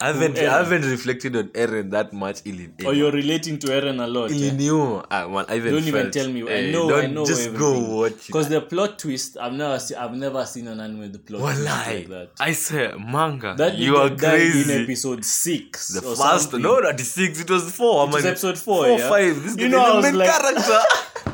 [0.00, 0.38] I haven't.
[0.38, 2.42] I haven't reflected on Eren that much.
[2.44, 4.30] In Or you're relating to Eren a lot.
[4.30, 4.52] you eh?
[4.52, 5.02] knew.
[5.10, 6.42] I, man, I even Don't even tell me.
[6.48, 6.94] I eh, know.
[6.96, 7.26] I know.
[7.26, 8.26] just go watch it.
[8.28, 9.96] Because the plot twist, I've never seen.
[9.96, 12.30] I've never seen an anime with the plot twist like that.
[12.38, 13.54] I say manga.
[13.56, 14.18] That you are died
[14.52, 14.72] crazy.
[14.72, 15.88] in episode six.
[15.88, 16.62] The first, something.
[16.62, 17.40] no, not the six.
[17.40, 18.06] It was four.
[18.08, 19.08] It was episode four, Four, yeah?
[19.08, 19.42] five.
[19.42, 20.80] This You know, the was main like- character.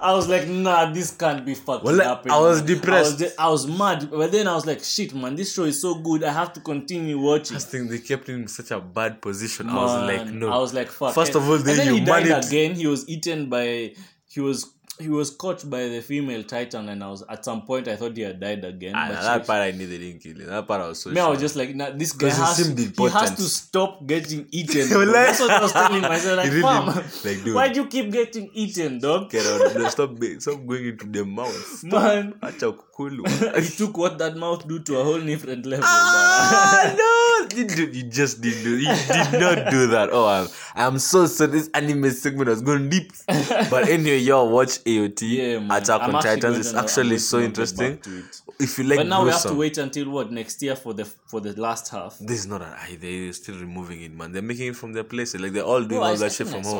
[0.00, 2.32] I was like, nah, this can't be fucking Well, happening.
[2.32, 3.20] I was depressed.
[3.20, 5.64] I was, de- I was mad, but then I was like, shit, man, this show
[5.64, 6.22] is so good.
[6.24, 7.54] I have to continue watching.
[7.56, 9.68] First thing, they kept him in such a bad position.
[9.68, 10.50] I was like, no.
[10.50, 11.14] I was like, fuck.
[11.14, 12.74] First of all, then and then he died again.
[12.74, 13.94] He was eaten by.
[14.26, 14.72] He was.
[15.00, 18.16] He was caught by the female titan, and I was at some point I thought
[18.16, 18.94] he had died again.
[18.96, 20.46] Ah, but that she- part I knew they didn't kill him.
[20.46, 23.08] That part I was so me, I was just like, nah, this guy has, he
[23.10, 24.88] has to stop getting eaten.
[25.12, 26.36] That's what I was telling myself.
[26.38, 27.54] Like, really- like, dude.
[27.54, 29.30] why do you keep getting eaten, dog?
[29.30, 29.74] Get out.
[29.76, 31.84] No, stop, stop going into the mouth.
[31.84, 33.26] Man, Acha kukulu.
[33.62, 35.84] he took what that mouth do to a whole different level.
[35.86, 37.27] Ah, no!
[37.56, 40.08] You, did, you just didn't do You did not do that.
[40.12, 41.50] Oh, I'm, I'm so sorry.
[41.52, 43.12] This anime segment was going deep.
[43.70, 45.22] But anyway, y'all watch AOT.
[45.22, 45.76] Yeah.
[45.76, 46.42] Attack I'm on Titans.
[46.42, 47.98] going It's to- I'm actually so interesting.
[47.98, 48.24] to.
[48.60, 51.04] If you like But now we have to wait until what next year for the
[51.04, 52.18] for the last half.
[52.18, 52.96] This is not an eye.
[53.00, 54.32] They're still removing it, man.
[54.32, 55.40] They're making it from their places.
[55.40, 56.76] Like they're all doing I- all I that shit from home.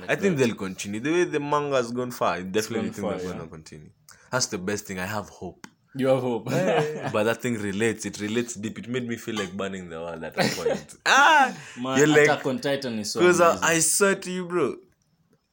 [0.00, 0.46] like I think that.
[0.46, 1.00] they'll continue.
[1.00, 3.32] The way the manga's gone far, I definitely think far, they're yeah.
[3.36, 3.90] gonna continue.
[4.30, 4.98] That's the best thing.
[4.98, 5.66] I have hope.
[5.94, 6.44] You have hope.
[7.12, 8.04] but that thing relates.
[8.06, 8.78] It relates deep.
[8.78, 10.96] It made me feel like burning the world at a point.
[11.06, 13.58] ah, Man, you're like, on Titan is so because I.
[13.62, 14.76] I swear to you, bro.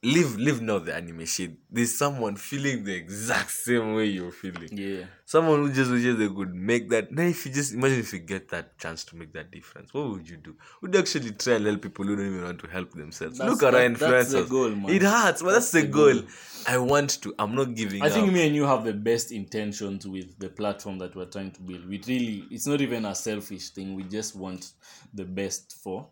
[0.02, 1.24] Live, live now the anime.
[1.70, 4.68] There's someone feeling the exact same way you're feeling.
[4.70, 5.06] yeah.
[5.24, 7.10] Someone who just wishes they could make that.
[7.10, 10.08] Now, if you just imagine if you get that chance to make that difference, what
[10.10, 10.54] would you do?
[10.82, 13.38] Would you actually try and help people who don't even want to help themselves?
[13.38, 14.48] That's- Look at our that- that's the influencers.
[14.48, 14.90] goal, man.
[14.90, 16.12] It hurts, but that's, That's the goal.
[16.14, 16.22] goal.
[16.68, 17.34] I want to.
[17.40, 20.98] I'm not giving I think me and you have the best intentions with the platform
[20.98, 21.88] that we're trying to build.
[21.88, 23.96] We really, it's not even a selfish thing.
[23.96, 24.70] We just want
[25.12, 26.06] the best for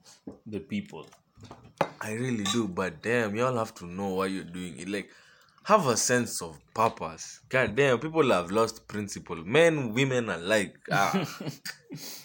[0.47, 1.07] the people.
[2.01, 4.89] I really do, but damn, y'all have to know why you're doing it.
[4.89, 5.09] Like,
[5.65, 7.41] have a sense of purpose.
[7.49, 9.37] God damn, people have lost principle.
[9.45, 10.77] Men, women alike.
[10.93, 11.27] Ah,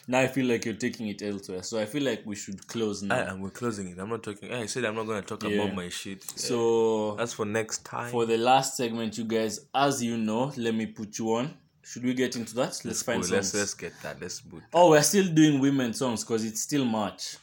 [0.08, 1.62] Now I feel like you're taking it elsewhere.
[1.64, 3.16] So I feel like we should close now.
[3.16, 4.00] I, and we're closing it.
[4.00, 4.52] I'm not talking.
[4.52, 5.62] I said I'm not gonna talk Yeah.
[5.62, 6.24] about my shit.
[6.24, 8.10] so that's for next time.
[8.12, 11.54] for the last segment, you guys, as you know, let me put you on.
[11.84, 12.62] Should we get into that?
[12.62, 13.28] Let's, let's find go.
[13.28, 13.32] songs.
[13.32, 14.20] Let's let's get that.
[14.20, 14.64] Let's boot.
[14.74, 17.38] Oh, we're still doing women songs because it's still March.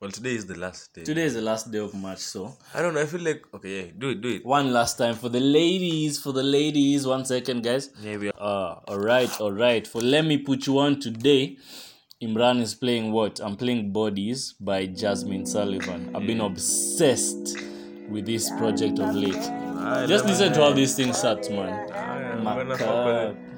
[0.00, 1.04] Well, today is the last day.
[1.04, 3.02] Today is the last day of March, so I don't know.
[3.02, 4.46] I feel like okay, yeah, do it, do it.
[4.46, 7.06] one last time for the ladies, for the ladies.
[7.06, 7.90] One second, guys.
[8.00, 8.32] Yeah, we are.
[8.38, 9.86] Uh, all right, all right.
[9.86, 11.58] For let me put you on today.
[12.22, 13.40] Imran is playing what?
[13.40, 16.16] I'm playing Bodies by Jazmine Sullivan.
[16.16, 17.58] I've been obsessed
[18.08, 19.34] with this project of late.
[19.36, 21.92] I Just love listen to how this thing starts, man.
[21.92, 23.49] I'm gonna fuck with it.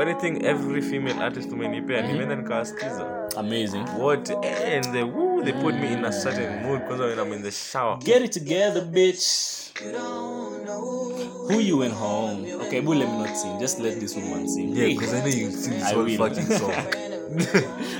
[0.00, 3.84] Funny thing, every female artist umenipea nimeenda nikawasikiza Amazing.
[3.98, 7.42] what and they, woo, they put me in a certain mood because when I'm in
[7.42, 7.98] the shower.
[7.98, 9.72] Get it together, bitch.
[11.48, 12.46] Who you in home?
[12.66, 13.60] Okay, but let me not sing.
[13.60, 14.74] Just let this woman sing.
[14.74, 16.16] Yeah, because I know you sing this I whole will.
[16.16, 16.72] fucking song.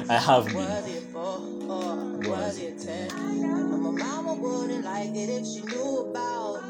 [0.09, 0.57] I have been.
[2.31, 3.09] Was it 10?
[3.83, 6.63] My mama wouldn't like it if she knew about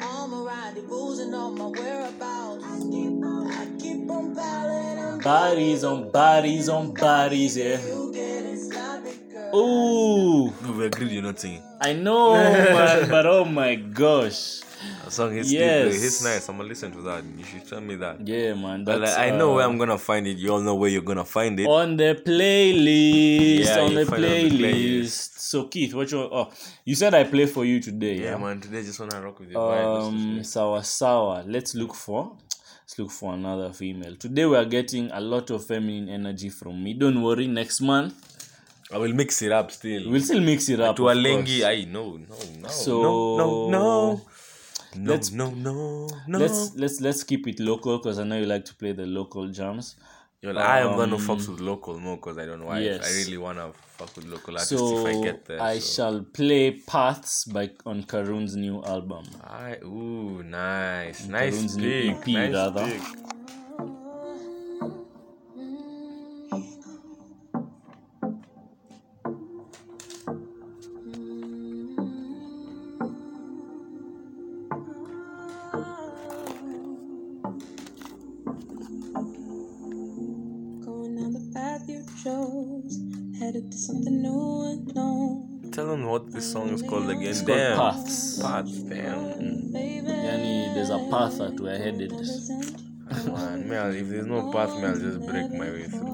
[0.00, 2.64] all my rendezvous and all my whereabouts.
[2.64, 3.46] I keep on
[4.10, 4.25] on
[5.26, 7.84] Bodies on bodies on bodies, yeah.
[7.84, 9.56] you getting sloppy, girl.
[9.56, 11.62] Ooh, No, we agreed you're not singing.
[11.80, 14.60] I know, man, but oh my gosh.
[15.04, 15.94] The song hits Yes.
[15.94, 16.48] deep, it's nice.
[16.48, 17.24] I'm gonna listen to that.
[17.24, 18.24] You should tell me that.
[18.24, 18.84] Yeah, man.
[18.84, 20.36] But like, I know where uh, I'm gonna find it.
[20.38, 21.66] You all know where you're gonna find it.
[21.66, 23.64] on the playlist.
[23.66, 25.38] Yeah, on the it on the playlist.
[25.40, 26.20] So Keith, what you?
[26.20, 26.52] Oh,
[26.84, 28.14] you said I play for you today.
[28.14, 28.60] yeah, Yeah, man.
[28.60, 29.58] Today I just wanna rock with you.
[29.58, 31.42] Um, sour sour.
[31.44, 32.36] Let's look for.
[32.86, 34.14] Let's look for another female.
[34.14, 36.94] Today we are getting a lot of feminine energy from me.
[36.94, 37.48] Don't worry.
[37.48, 38.14] Next month
[38.92, 40.08] I will mix it up still.
[40.08, 40.94] we'll still mix it up.
[40.94, 41.64] to a lengi.
[41.64, 44.20] I no no no So, no no no
[44.94, 46.38] no let's- no no no.
[46.38, 49.48] Let's let's let's keep it local because I know you like to play the local
[49.48, 49.96] jams.
[50.46, 52.78] Yo, like, I am gonna um, fuck with local more because I don't know why.
[52.78, 53.04] yes.
[53.04, 55.60] I really wanna fuck with local artists So if I get there.
[55.60, 55.94] I so.
[55.94, 59.24] shall play Paths by on Karun's new album.
[59.42, 62.86] I ooh nice nice Karun's new pick EP nice rather.
[62.86, 63.02] pick.
[86.36, 87.22] This song is called again.
[87.28, 87.78] It's called damn.
[87.78, 88.38] Paths.
[88.42, 88.72] Paths.
[88.82, 89.72] Damn.
[89.72, 92.12] Baby, Yani, there's a path that we're headed.
[92.12, 96.12] Man, I'll- if there's no path, me, I'll just break my way through.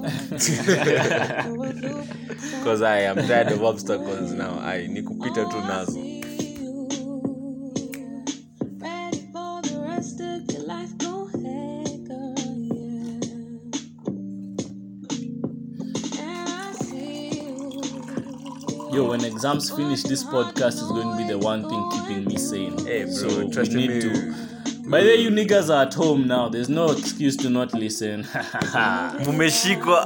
[2.62, 4.58] Because I am tired of obstacles now.
[4.60, 6.00] I need to nikupita tu nazo.
[18.92, 22.36] Yo, when exams finish, this podcast is going to be the one thing keeping me
[22.36, 22.76] sane.
[22.84, 24.00] Hey, bro, so trust we need me.
[24.02, 24.34] to.
[24.90, 26.50] By the way, you niggas are at home now.
[26.50, 28.24] There's no excuse to not listen.
[29.24, 30.04] Mumeshikwa.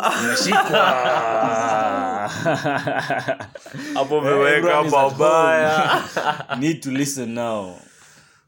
[3.94, 6.58] Hapo Everyone umeweka is babaya.
[6.60, 7.74] need to listen now.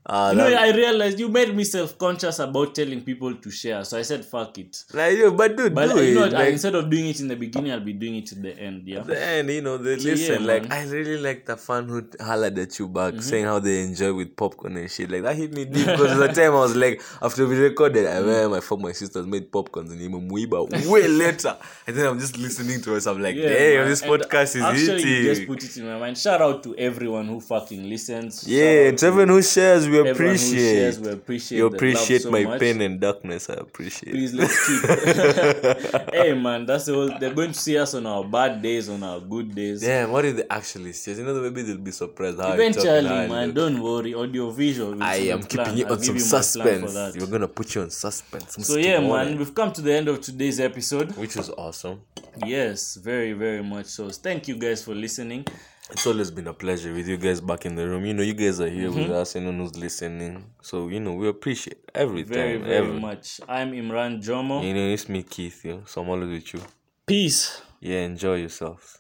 [0.09, 3.99] Ah, You know, I realized you made me self-conscious about telling people to share, so
[3.99, 4.85] I said fuck it.
[4.95, 6.33] like, yo, but dude, But do you know, it.
[6.33, 8.83] like, instead of doing it in the beginning, I'll be doing it at the end.
[8.87, 9.01] Yeah.
[9.03, 12.59] then you know they So, yeah, listen like i really like the fan who hollered
[12.59, 13.21] at you back Mm-hmm.
[13.21, 16.19] saying how they enjoy with popcorn and shit like that hit me deep because at
[16.19, 19.51] the time i was like after we recorded i went my phone my sisters made
[19.51, 20.01] popcorns and
[20.31, 21.57] muiba way later
[21.87, 24.63] and then i'm just listening to us i'm like Yeah, damn this And podcast is
[24.63, 26.17] actually, you just put it in my mind.
[26.19, 28.47] Shout out to everyone who fucking listens.
[28.47, 31.59] Yeah to everyone who shares we appreciate shares, we appreciate.
[31.59, 32.61] you the appreciate so my much.
[32.61, 34.83] pain and darkness i appreciate Please let's keep.
[36.15, 37.11] hey man, that's the whole.
[37.19, 39.81] They're going to see us on our bad days, on our good days.
[39.81, 41.19] damn what if they actually see us?
[41.19, 44.15] you know maybe they'll be surprised how Eventually, man, don't worry.
[44.15, 45.03] Audio visual.
[45.03, 47.17] I am keeping you on some suspense.
[47.19, 48.57] We're gonna put you on suspense.
[48.57, 49.39] I'm So yeah, man, it.
[49.39, 51.17] we've come to the end of today's episode.
[51.17, 52.01] which was awesome.
[52.45, 54.09] Yes, very, very much so.
[54.11, 55.45] Thank you guys for listening.
[55.91, 58.05] It's always been a pleasure with you guys back in the room.
[58.05, 59.03] You know, you guys are here Mm-hmm.
[59.03, 60.45] with us, anyone who's listening.
[60.61, 62.65] So, you know, we appreciate every Very, time.
[62.67, 63.01] very every.
[63.01, 63.41] much.
[63.49, 64.63] I'm Imran Jomo.
[64.63, 65.83] You know, it's me, Keith, yo.
[65.87, 66.61] So I'm always with you.
[67.07, 67.63] Peace.
[67.81, 68.98] Yeah, enjoy yourselves.